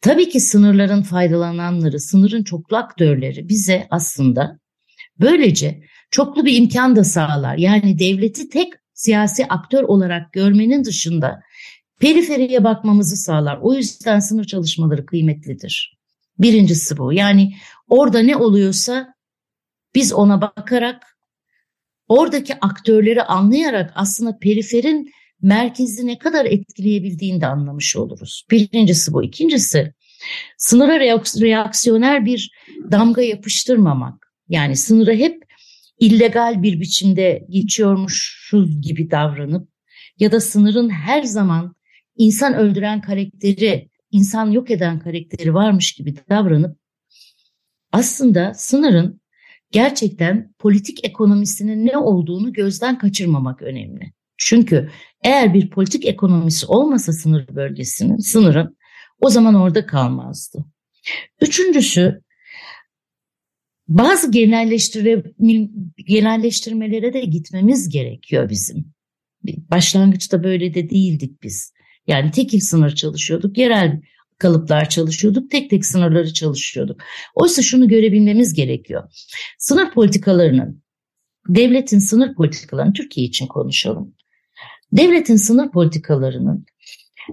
Tabii 0.00 0.28
ki 0.28 0.40
sınırların 0.40 1.02
faydalananları, 1.02 2.00
sınırın 2.00 2.42
çoklu 2.42 2.76
aktörleri 2.76 3.48
bize 3.48 3.86
aslında 3.90 4.58
böylece 5.20 5.82
çoklu 6.10 6.44
bir 6.44 6.56
imkan 6.56 6.96
da 6.96 7.04
sağlar. 7.04 7.56
Yani 7.56 7.98
devleti 7.98 8.48
tek 8.48 8.72
siyasi 8.94 9.46
aktör 9.46 9.82
olarak 9.82 10.32
görmenin 10.32 10.84
dışında 10.84 11.40
periferiye 12.00 12.64
bakmamızı 12.64 13.16
sağlar. 13.16 13.58
O 13.62 13.74
yüzden 13.74 14.18
sınır 14.18 14.44
çalışmaları 14.44 15.06
kıymetlidir. 15.06 15.96
Birincisi 16.38 16.98
bu. 16.98 17.12
Yani 17.12 17.54
orada 17.88 18.18
ne 18.18 18.36
oluyorsa 18.36 19.14
biz 19.94 20.12
ona 20.12 20.40
bakarak 20.40 21.15
oradaki 22.08 22.54
aktörleri 22.60 23.22
anlayarak 23.22 23.92
aslında 23.94 24.38
periferin 24.38 25.10
merkezi 25.42 26.06
ne 26.06 26.18
kadar 26.18 26.44
etkileyebildiğini 26.44 27.40
de 27.40 27.46
anlamış 27.46 27.96
oluruz. 27.96 28.44
Birincisi 28.50 29.12
bu. 29.12 29.22
İkincisi 29.22 29.94
sınıra 30.58 31.00
reaksiyoner 31.40 32.24
bir 32.26 32.50
damga 32.90 33.22
yapıştırmamak. 33.22 34.32
Yani 34.48 34.76
sınırı 34.76 35.14
hep 35.14 35.44
illegal 36.00 36.62
bir 36.62 36.80
biçimde 36.80 37.46
geçiyormuşuz 37.50 38.80
gibi 38.80 39.10
davranıp 39.10 39.68
ya 40.18 40.32
da 40.32 40.40
sınırın 40.40 40.90
her 40.90 41.22
zaman 41.22 41.76
insan 42.16 42.54
öldüren 42.54 43.00
karakteri, 43.00 43.88
insan 44.10 44.50
yok 44.50 44.70
eden 44.70 44.98
karakteri 44.98 45.54
varmış 45.54 45.92
gibi 45.92 46.14
davranıp 46.30 46.78
aslında 47.92 48.54
sınırın 48.54 49.20
gerçekten 49.70 50.54
politik 50.58 51.04
ekonomisinin 51.04 51.86
ne 51.86 51.96
olduğunu 51.96 52.52
gözden 52.52 52.98
kaçırmamak 52.98 53.62
önemli. 53.62 54.12
Çünkü 54.38 54.90
eğer 55.24 55.54
bir 55.54 55.70
politik 55.70 56.06
ekonomisi 56.06 56.66
olmasa 56.66 57.12
sınır 57.12 57.48
bölgesinin, 57.54 58.16
sınırın 58.16 58.76
o 59.20 59.30
zaman 59.30 59.54
orada 59.54 59.86
kalmazdı. 59.86 60.64
Üçüncüsü 61.40 62.22
bazı 63.88 64.30
genelleştire, 64.30 65.24
genelleştirmelere 65.96 67.12
de 67.12 67.20
gitmemiz 67.20 67.88
gerekiyor 67.88 68.50
bizim. 68.50 68.92
Başlangıçta 69.44 70.44
böyle 70.44 70.74
de 70.74 70.90
değildik 70.90 71.42
biz. 71.42 71.72
Yani 72.06 72.30
tekil 72.30 72.60
sınır 72.60 72.94
çalışıyorduk, 72.94 73.58
yerel 73.58 74.00
kalıplar 74.38 74.88
çalışıyorduk, 74.88 75.50
tek 75.50 75.70
tek 75.70 75.86
sınırları 75.86 76.32
çalışıyorduk. 76.32 77.00
Oysa 77.34 77.62
şunu 77.62 77.88
görebilmemiz 77.88 78.54
gerekiyor. 78.54 79.02
Sınır 79.58 79.90
politikalarının, 79.90 80.82
devletin 81.48 81.98
sınır 81.98 82.34
politikalarını 82.34 82.92
Türkiye 82.92 83.26
için 83.26 83.46
konuşalım. 83.46 84.14
Devletin 84.92 85.36
sınır 85.36 85.70
politikalarının 85.70 86.66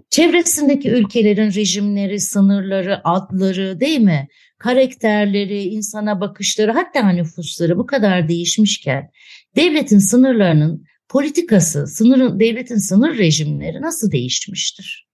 çevresindeki 0.09 0.89
ülkelerin 0.89 1.53
rejimleri, 1.53 2.19
sınırları, 2.19 3.07
adları 3.07 3.79
değil 3.79 3.99
mi? 3.99 4.27
Karakterleri, 4.57 5.63
insana 5.63 6.21
bakışları 6.21 6.71
hatta 6.71 7.09
nüfusları 7.09 7.77
bu 7.77 7.85
kadar 7.85 8.27
değişmişken 8.29 9.09
devletin 9.55 9.99
sınırlarının 9.99 10.83
politikası, 11.09 11.87
sınırın, 11.87 12.39
devletin 12.39 12.77
sınır 12.77 13.17
rejimleri 13.17 13.81
nasıl 13.81 14.11
değişmiştir? 14.11 15.12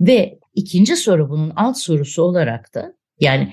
Ve 0.00 0.38
ikinci 0.54 0.96
soru 0.96 1.30
bunun 1.30 1.52
alt 1.56 1.78
sorusu 1.78 2.22
olarak 2.22 2.74
da 2.74 2.94
yani 3.20 3.52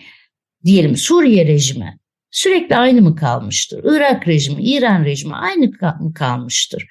diyelim 0.65 0.97
Suriye 0.97 1.47
rejimi 1.47 1.99
sürekli 2.31 2.75
aynı 2.75 3.01
mı 3.01 3.15
kalmıştır? 3.15 3.81
Irak 3.83 4.27
rejimi, 4.27 4.63
İran 4.63 5.05
rejimi 5.05 5.35
aynı 5.35 5.71
mı 5.99 6.13
kalmıştır? 6.13 6.87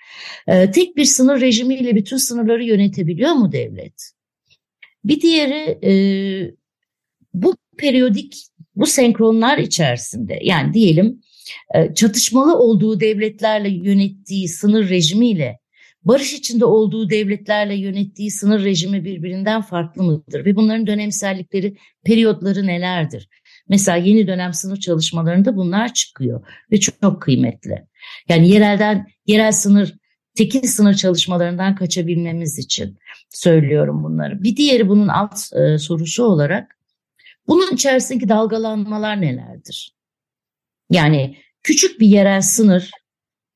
Ee, 0.46 0.70
tek 0.70 0.96
bir 0.96 1.04
sınır 1.04 1.40
rejimiyle 1.40 1.96
bütün 1.96 2.16
sınırları 2.16 2.64
yönetebiliyor 2.64 3.32
mu 3.32 3.52
devlet? 3.52 4.12
Bir 5.04 5.20
diğeri 5.20 5.78
e, 5.84 5.92
bu 7.34 7.56
periyodik, 7.78 8.46
bu 8.76 8.86
senkronlar 8.86 9.58
içerisinde 9.58 10.38
yani 10.42 10.74
diyelim 10.74 11.20
e, 11.74 11.94
çatışmalı 11.94 12.58
olduğu 12.58 13.00
devletlerle 13.00 13.68
yönettiği 13.68 14.48
sınır 14.48 14.88
rejimiyle 14.88 15.58
barış 16.04 16.32
içinde 16.32 16.64
olduğu 16.64 17.10
devletlerle 17.10 17.74
yönettiği 17.74 18.30
sınır 18.30 18.64
rejimi 18.64 19.04
birbirinden 19.04 19.62
farklı 19.62 20.02
mıdır? 20.02 20.44
Ve 20.44 20.56
bunların 20.56 20.86
dönemsellikleri, 20.86 21.76
periyotları 22.04 22.66
nelerdir? 22.66 23.28
Mesela 23.68 23.96
yeni 23.96 24.26
dönem 24.26 24.52
sınır 24.52 24.76
çalışmalarında 24.76 25.56
bunlar 25.56 25.94
çıkıyor 25.94 26.46
ve 26.72 26.80
çok, 26.80 27.00
çok 27.02 27.22
kıymetli. 27.22 27.86
Yani 28.28 28.48
yerelden, 28.48 29.06
yerel 29.26 29.52
sınır, 29.52 29.94
tekil 30.34 30.62
sınır 30.62 30.94
çalışmalarından 30.94 31.74
kaçabilmemiz 31.74 32.58
için 32.58 32.98
söylüyorum 33.30 34.04
bunları. 34.04 34.42
Bir 34.42 34.56
diğeri 34.56 34.88
bunun 34.88 35.08
alt 35.08 35.38
e, 35.52 35.78
sorusu 35.78 36.24
olarak 36.24 36.78
bunun 37.48 37.74
içerisindeki 37.74 38.28
dalgalanmalar 38.28 39.20
nelerdir? 39.20 39.94
Yani 40.90 41.36
küçük 41.62 42.00
bir 42.00 42.06
yerel 42.06 42.40
sınır 42.40 42.90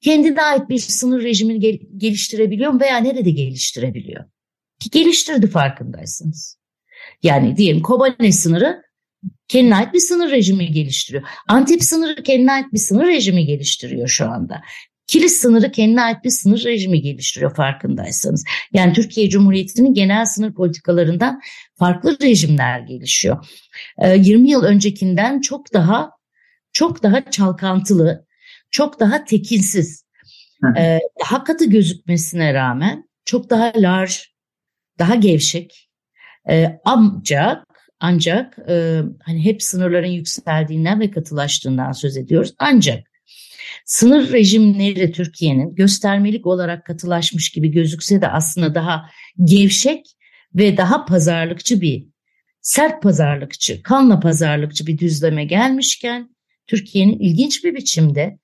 kendine 0.01 0.43
ait 0.43 0.69
bir 0.69 0.79
sınır 0.79 1.23
rejimini 1.23 1.61
gel- 1.61 1.79
geliştirebiliyor 1.97 2.71
mu 2.71 2.81
veya 2.81 2.97
nerede 2.97 3.31
geliştirebiliyor? 3.31 4.25
Ki 4.81 4.91
geliştirdi 4.91 5.47
farkındaysınız. 5.47 6.59
Yani 7.23 7.57
diyelim 7.57 7.83
Kobane 7.83 8.33
sınırı 8.33 8.83
kendine 9.49 9.77
ait 9.77 9.95
bir 9.95 10.01
sınır 10.01 10.31
rejimi 10.31 10.73
geliştiriyor. 10.73 11.23
Antep 11.49 11.83
sınırı 11.83 12.23
kendine 12.23 12.53
ait 12.53 12.73
bir 12.73 12.79
sınır 12.79 13.07
rejimi 13.07 13.47
geliştiriyor 13.47 14.09
şu 14.09 14.31
anda. 14.31 14.61
Kilis 15.07 15.33
sınırı 15.33 15.73
kendine 15.73 16.03
ait 16.03 16.25
bir 16.25 16.31
sınır 16.31 16.65
rejimi 16.65 17.03
geliştiriyor 17.03 17.55
farkındaysanız. 17.55 18.45
Yani 18.73 18.93
Türkiye 18.93 19.31
Cumhuriyeti'nin 19.31 19.95
genel 19.95 20.25
sınır 20.25 20.55
politikalarından 20.55 21.41
farklı 21.79 22.19
rejimler 22.21 22.81
gelişiyor. 22.81 23.47
20 24.17 24.49
ee, 24.49 24.51
yıl 24.51 24.63
öncekinden 24.63 25.41
çok 25.41 25.73
daha 25.73 26.11
çok 26.73 27.03
daha 27.03 27.31
çalkantılı, 27.31 28.26
çok 28.71 29.01
daha 29.01 29.25
tekinsiz, 29.25 30.05
e, 30.79 31.01
daha 31.25 31.45
katı 31.45 31.65
gözükmesine 31.65 32.55
rağmen 32.55 33.09
çok 33.25 33.51
daha 33.51 33.73
large, 33.77 34.15
daha 34.99 35.15
gevşek. 35.15 35.91
E, 36.51 36.81
ancak 36.85 37.67
ancak 38.01 38.59
e, 38.69 39.03
hani 39.23 39.45
hep 39.45 39.63
sınırların 39.63 40.07
yükseldiğinden 40.07 41.01
ve 41.01 41.11
katılaştığından 41.11 41.93
söz 41.93 42.17
ediyoruz. 42.17 42.55
Ancak 42.59 43.07
sınır 43.85 44.33
rejimleri 44.33 45.13
Türkiye'nin 45.13 45.75
göstermelik 45.75 46.47
olarak 46.47 46.87
katılaşmış 46.87 47.51
gibi 47.51 47.71
gözükse 47.71 48.21
de 48.21 48.29
aslında 48.29 48.75
daha 48.75 49.11
gevşek 49.45 50.07
ve 50.55 50.77
daha 50.77 51.05
pazarlıkçı 51.05 51.81
bir 51.81 52.07
sert 52.61 53.03
pazarlıkçı, 53.03 53.83
kanla 53.83 54.21
pazarlıkçı 54.21 54.87
bir 54.87 54.99
düzleme 54.99 55.45
gelmişken 55.45 56.37
Türkiye'nin 56.67 57.19
ilginç 57.19 57.65
bir 57.65 57.75
biçimde 57.75 58.39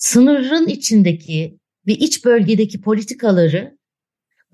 sınırın 0.00 0.66
içindeki 0.66 1.58
ve 1.86 1.92
iç 1.92 2.24
bölgedeki 2.24 2.80
politikaları 2.80 3.78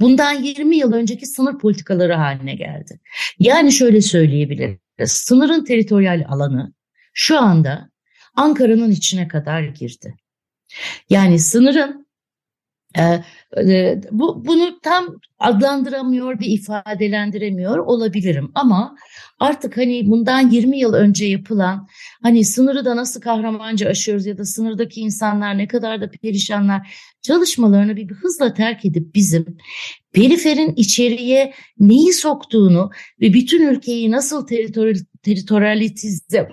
bundan 0.01 0.33
20 0.33 0.77
yıl 0.77 0.93
önceki 0.93 1.27
sınır 1.27 1.59
politikaları 1.59 2.15
haline 2.15 2.55
geldi. 2.55 3.01
Yani 3.39 3.73
şöyle 3.73 4.01
söyleyebiliriz. 4.01 4.79
Sınırın 5.07 5.65
teritoryal 5.65 6.25
alanı 6.29 6.73
şu 7.15 7.39
anda 7.39 7.91
Ankara'nın 8.35 8.91
içine 8.91 9.29
kadar 9.29 9.63
girdi. 9.63 10.15
Yani 11.11 11.39
sınırın 11.39 12.07
e, 12.99 13.25
e, 13.59 14.01
bu 14.11 14.47
bunu 14.47 14.81
tam 14.83 15.17
adlandıramıyor 15.39 16.41
ve 16.41 16.47
ifadelendiremiyor 16.47 17.79
olabilirim. 17.79 18.51
Ama 18.55 18.97
artık 19.39 19.77
hani 19.77 20.11
bundan 20.11 20.51
20 20.51 20.79
yıl 20.79 20.95
önce 20.95 21.27
yapılan 21.27 21.89
hani 22.23 22.45
sınırı 22.45 22.85
da 22.85 22.97
nasıl 22.97 23.21
kahramanca 23.21 23.89
aşıyoruz 23.89 24.27
ya 24.27 24.39
da 24.39 24.45
sınırdaki 24.45 25.01
insanlar 25.01 25.59
ne 25.59 25.69
kadar 25.69 26.01
da 26.01 26.11
perişanlar 26.11 26.97
çalışmalarını 27.23 27.97
bir, 27.97 28.09
bir 28.09 28.15
hızla 28.15 28.55
terk 28.55 28.85
edip 28.85 29.15
bizim 29.15 29.57
periferin 30.13 30.75
içeriye 30.77 31.53
neyi 31.79 32.13
soktuğunu 32.13 32.91
ve 33.21 33.33
bütün 33.33 33.67
ülkeyi 33.67 34.11
nasıl 34.11 34.47
teritori, 34.47 34.99
teritorialitize 35.23 36.49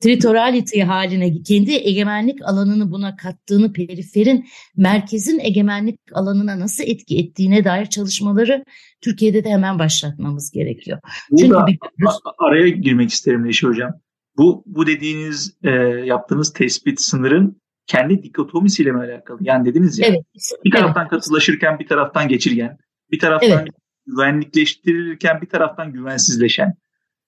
teritoriality 0.00 0.82
haline 0.82 1.42
kendi 1.42 1.72
egemenlik 1.72 2.42
alanını 2.42 2.90
buna 2.90 3.16
kattığını 3.16 3.72
periferin 3.72 4.46
merkezin 4.76 5.38
egemenlik 5.38 6.00
alanına 6.12 6.60
nasıl 6.60 6.84
etki 6.84 7.18
ettiğine 7.18 7.64
dair 7.64 7.86
çalışmaları 7.86 8.64
Türkiye'de 9.00 9.44
de 9.44 9.50
hemen 9.50 9.78
başlatmamız 9.78 10.50
gerekiyor. 10.50 10.98
Burada 11.30 11.66
Çünkü 11.68 11.80
bir... 11.98 12.06
araya 12.38 12.68
girmek 12.68 13.10
isterim 13.10 13.44
Neşe 13.44 13.66
Hocam. 13.66 13.92
Bu, 14.36 14.62
bu 14.66 14.86
dediğiniz 14.86 15.56
e, 15.62 15.70
yaptığınız 16.04 16.52
tespit 16.52 17.00
sınırın 17.00 17.60
kendi 17.86 18.22
dikotomisiyle 18.22 18.92
mi 18.92 18.98
alakalı? 18.98 19.38
Yani 19.40 19.64
dediniz 19.64 19.98
ya 19.98 20.06
evet. 20.06 20.20
bir 20.64 20.70
taraftan 20.70 21.02
evet. 21.02 21.10
katılaşırken 21.10 21.78
bir 21.78 21.86
taraftan 21.86 22.28
geçirgen, 22.28 22.78
bir 23.10 23.18
taraftan 23.18 23.50
evet. 23.50 23.68
güvenlikleştirilirken 24.06 25.40
bir 25.40 25.48
taraftan 25.48 25.92
güvensizleşen. 25.92 26.74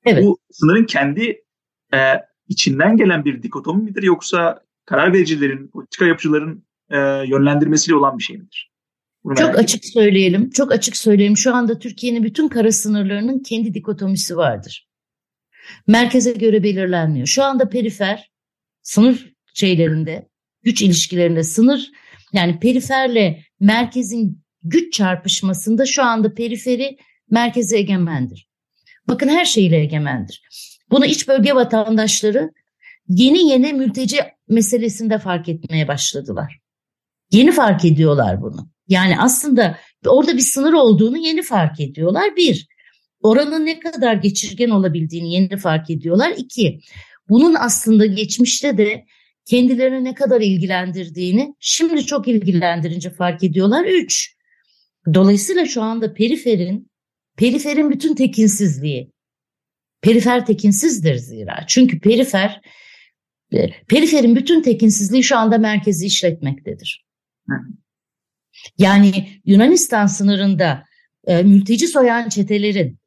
Evet. 0.07 0.25
Bu 0.25 0.39
sınırın 0.51 0.85
kendi 0.85 1.43
e, 1.95 1.99
içinden 2.49 2.97
gelen 2.97 3.25
bir 3.25 3.43
dikotomi 3.43 3.83
midir 3.83 4.03
yoksa 4.03 4.65
karar 4.85 5.13
vericilerin, 5.13 5.69
politika 5.69 6.05
yapıcıların 6.05 6.65
e, 6.91 6.97
yönlendirmesiyle 7.27 7.97
olan 7.97 8.19
bir 8.19 8.23
şey 8.23 8.37
midir? 8.37 8.71
Bunu 9.25 9.35
çok 9.35 9.59
açık 9.59 9.85
ediyorum. 9.85 10.05
söyleyelim, 10.05 10.51
çok 10.51 10.73
açık 10.73 10.97
söyleyeyim. 10.97 11.37
Şu 11.37 11.55
anda 11.55 11.79
Türkiye'nin 11.79 12.23
bütün 12.25 12.49
kara 12.49 12.73
sınırlarının 12.73 13.39
kendi 13.39 13.75
dikotomisi 13.75 14.37
vardır. 14.37 14.89
Merkeze 15.87 16.33
göre 16.33 16.63
belirlenmiyor. 16.63 17.27
Şu 17.27 17.45
anda 17.45 17.69
perifer 17.69 18.31
sınır 18.83 19.33
şeylerinde, 19.55 20.29
güç 20.63 20.83
ilişkilerinde 20.83 21.43
sınır 21.43 21.91
yani 22.33 22.61
periferle 22.61 23.45
merkezin 23.61 24.43
güç 24.63 24.93
çarpışmasında 24.93 25.87
şu 25.87 26.03
anda 26.03 26.35
periferi 26.35 26.97
merkeze 27.31 27.79
egemendir. 27.79 28.49
Bakın 29.09 29.29
her 29.29 29.45
şeyle 29.45 29.81
egemendir. 29.81 30.43
Bunu 30.91 31.07
iç 31.07 31.29
bölge 31.29 31.55
vatandaşları 31.55 32.51
yeni 33.09 33.49
yeni 33.51 33.73
mülteci 33.73 34.17
meselesinde 34.49 35.19
fark 35.19 35.49
etmeye 35.49 35.89
başladılar. 35.89 36.61
Yeni 37.33 37.53
fark 37.53 37.85
ediyorlar 37.85 38.43
bunu. 38.43 38.71
Yani 38.89 39.21
aslında 39.21 39.79
orada 40.07 40.37
bir 40.37 40.43
sınır 40.43 40.73
olduğunu 40.73 41.19
yeni 41.19 41.43
fark 41.43 41.81
ediyorlar. 41.81 42.37
Bir, 42.37 42.69
oranın 43.23 43.67
ne 43.67 43.79
kadar 43.79 44.15
geçirgen 44.15 44.71
olabildiğini 44.71 45.33
yeni 45.33 45.57
fark 45.57 45.91
ediyorlar. 45.91 46.33
İki, 46.37 46.81
bunun 47.29 47.55
aslında 47.55 48.07
geçmişte 48.07 48.79
de 48.79 49.05
kendilerini 49.45 50.05
ne 50.05 50.15
kadar 50.15 50.41
ilgilendirdiğini 50.41 51.55
şimdi 51.61 52.07
çok 52.07 52.29
ilgilendirince 52.29 53.11
fark 53.11 53.45
ediyorlar. 53.45 53.85
Üç, 53.85 54.37
dolayısıyla 55.15 55.67
şu 55.67 55.83
anda 55.83 56.15
periferin, 56.15 56.91
periferin 57.37 57.91
bütün 57.91 58.15
tekinsizliği, 58.15 59.11
Perifer 60.03 60.47
tekinsizdir 60.47 61.17
zira. 61.17 61.65
Çünkü 61.67 62.01
perifer 62.01 62.61
e, 63.53 63.71
periferin 63.89 64.37
bütün 64.37 64.63
tekinsizliği 64.63 65.23
şu 65.23 65.37
anda 65.37 65.59
merkezi 65.59 66.07
işletmektedir. 66.07 67.07
Yani 68.79 69.29
Yunanistan 69.45 70.07
sınırında 70.07 70.85
e, 71.27 71.43
mülteci 71.43 71.89
soyan 71.89 72.29
çetelerin 72.29 72.99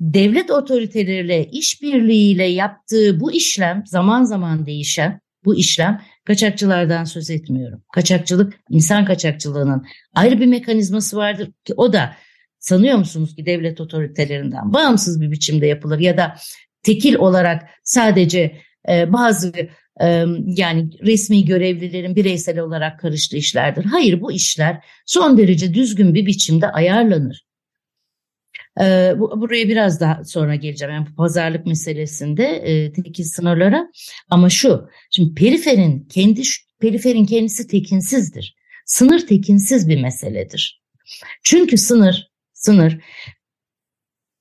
devlet 0.00 0.50
otoriteleriyle 0.50 1.46
işbirliğiyle 1.46 2.44
yaptığı 2.44 3.20
bu 3.20 3.32
işlem 3.32 3.82
zaman 3.86 4.24
zaman 4.24 4.66
değişen 4.66 5.20
bu 5.44 5.56
işlem 5.56 6.02
kaçakçılardan 6.24 7.04
söz 7.04 7.30
etmiyorum. 7.30 7.82
Kaçakçılık 7.92 8.60
insan 8.70 9.04
kaçakçılığının 9.04 9.86
ayrı 10.14 10.40
bir 10.40 10.46
mekanizması 10.46 11.16
vardır 11.16 11.50
ki 11.64 11.74
o 11.76 11.92
da 11.92 12.16
sanıyor 12.58 12.98
musunuz 12.98 13.36
ki 13.36 13.46
devlet 13.46 13.80
otoritelerinden 13.80 14.72
bağımsız 14.72 15.20
bir 15.20 15.30
biçimde 15.30 15.66
yapılır 15.66 15.98
ya 15.98 16.16
da 16.16 16.36
tekil 16.82 17.14
olarak 17.14 17.68
sadece 17.84 18.56
e, 18.88 19.12
bazı 19.12 19.52
e, 20.00 20.24
yani 20.46 20.90
resmi 21.02 21.44
görevlilerin 21.44 22.16
bireysel 22.16 22.58
olarak 22.58 23.00
karıştığı 23.00 23.36
işlerdir. 23.36 23.84
Hayır 23.84 24.20
bu 24.20 24.32
işler 24.32 24.84
son 25.06 25.38
derece 25.38 25.74
düzgün 25.74 26.14
bir 26.14 26.26
biçimde 26.26 26.66
ayarlanır. 26.66 27.48
E, 28.80 29.14
bu, 29.18 29.40
buraya 29.40 29.68
biraz 29.68 30.00
daha 30.00 30.24
sonra 30.24 30.54
geleceğim. 30.54 30.94
Yani 30.94 31.06
pazarlık 31.16 31.66
meselesinde 31.66 32.44
e, 32.44 32.92
tekil 32.92 33.24
sınırlara. 33.24 33.88
Ama 34.30 34.50
şu, 34.50 34.88
şimdi 35.10 35.34
periferin 35.34 36.08
kendi 36.10 36.42
periferin 36.80 37.26
kendisi 37.26 37.66
tekinsizdir. 37.66 38.56
Sınır 38.86 39.26
tekinsiz 39.26 39.88
bir 39.88 40.02
meseledir. 40.02 40.82
Çünkü 41.42 41.78
sınır 41.78 42.27
sınır 42.58 42.98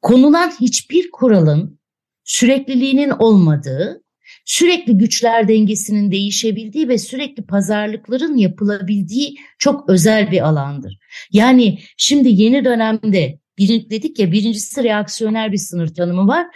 konulan 0.01 0.51
hiçbir 0.61 1.11
kuralın 1.11 1.79
sürekliliğinin 2.23 3.09
olmadığı, 3.09 4.03
sürekli 4.45 4.97
güçler 4.97 5.47
dengesinin 5.47 6.11
değişebildiği 6.11 6.87
ve 6.87 6.97
sürekli 6.97 7.45
pazarlıkların 7.45 8.37
yapılabildiği 8.37 9.35
çok 9.59 9.89
özel 9.89 10.31
bir 10.31 10.47
alandır. 10.47 10.97
Yani 11.31 11.79
şimdi 11.97 12.29
yeni 12.29 12.65
dönemde 12.65 13.39
bir, 13.57 13.89
dedik 13.89 14.19
ya 14.19 14.31
birincisi 14.31 14.83
reaksiyoner 14.83 15.51
bir 15.51 15.57
sınır 15.57 15.93
tanımı 15.93 16.27
var. 16.27 16.47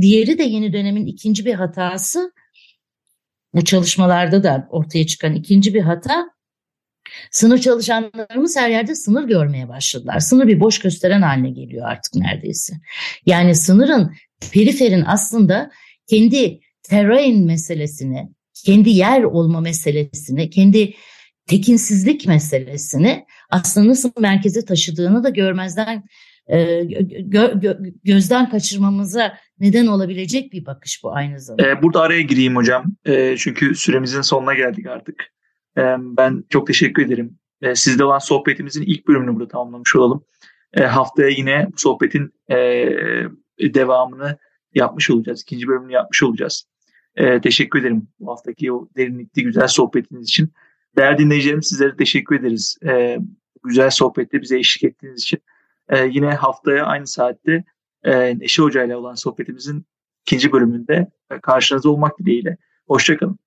Diğeri 0.00 0.38
de 0.38 0.42
yeni 0.42 0.72
dönemin 0.72 1.06
ikinci 1.06 1.46
bir 1.46 1.54
hatası. 1.54 2.32
Bu 3.54 3.64
çalışmalarda 3.64 4.42
da 4.42 4.68
ortaya 4.70 5.06
çıkan 5.06 5.34
ikinci 5.34 5.74
bir 5.74 5.80
hata 5.80 6.33
Sınır 7.30 7.58
çalışanlarımız 7.58 8.56
her 8.56 8.70
yerde 8.70 8.94
sınır 8.94 9.24
görmeye 9.24 9.68
başladılar. 9.68 10.20
Sınır 10.20 10.46
bir 10.46 10.60
boş 10.60 10.78
gösteren 10.78 11.22
haline 11.22 11.50
geliyor 11.50 11.88
artık 11.88 12.14
neredeyse. 12.14 12.74
Yani 13.26 13.54
sınırın, 13.54 14.12
periferin 14.52 15.04
aslında 15.06 15.70
kendi 16.06 16.60
terrain 16.82 17.46
meselesini, 17.46 18.28
kendi 18.64 18.90
yer 18.90 19.22
olma 19.22 19.60
meselesini, 19.60 20.50
kendi 20.50 20.94
tekinsizlik 21.46 22.26
meselesini 22.26 23.26
aslında 23.50 23.88
nasıl 23.88 24.10
merkeze 24.18 24.64
taşıdığını 24.64 25.24
da 25.24 25.28
görmezden 25.28 26.04
e, 26.46 26.84
gö, 27.20 27.52
gö, 27.54 27.78
gözden 28.04 28.50
kaçırmamıza 28.50 29.38
neden 29.60 29.86
olabilecek 29.86 30.52
bir 30.52 30.66
bakış 30.66 31.00
bu 31.04 31.14
aynı 31.14 31.40
zamanda. 31.40 31.68
Ee, 31.68 31.82
burada 31.82 32.00
araya 32.00 32.22
gireyim 32.22 32.56
hocam. 32.56 32.84
Ee, 33.06 33.34
çünkü 33.38 33.74
süremizin 33.74 34.20
sonuna 34.20 34.54
geldik 34.54 34.86
artık. 34.86 35.34
Ben 36.16 36.44
çok 36.48 36.66
teşekkür 36.66 37.06
ederim. 37.06 37.38
Sizde 37.74 38.04
olan 38.04 38.18
sohbetimizin 38.18 38.82
ilk 38.82 39.08
bölümünü 39.08 39.34
burada 39.34 39.48
tamamlamış 39.48 39.96
olalım. 39.96 40.24
Haftaya 40.76 41.28
yine 41.28 41.68
sohbetin 41.76 42.34
devamını 43.60 44.38
yapmış 44.74 45.10
olacağız. 45.10 45.42
İkinci 45.42 45.68
bölümünü 45.68 45.92
yapmış 45.92 46.22
olacağız. 46.22 46.68
Teşekkür 47.42 47.80
ederim 47.80 48.08
bu 48.20 48.30
haftaki 48.30 48.72
o 48.72 48.88
derinlikli 48.96 49.42
güzel 49.42 49.68
sohbetiniz 49.68 50.28
için. 50.28 50.52
Değerli 50.96 51.18
dinleyicilerim 51.18 51.62
sizlere 51.62 51.96
teşekkür 51.96 52.40
ederiz. 52.40 52.78
Güzel 53.64 53.90
sohbette 53.90 54.42
bize 54.42 54.58
eşlik 54.58 54.84
ettiğiniz 54.84 55.22
için. 55.22 55.38
Yine 56.10 56.34
haftaya 56.34 56.84
aynı 56.84 57.06
saatte 57.06 57.64
Neşe 58.36 58.62
Hoca 58.62 58.84
ile 58.84 58.96
olan 58.96 59.14
sohbetimizin 59.14 59.86
ikinci 60.26 60.52
bölümünde 60.52 61.10
karşınızda 61.42 61.90
olmak 61.90 62.18
dileğiyle. 62.18 62.56
Hoşçakalın. 62.88 63.38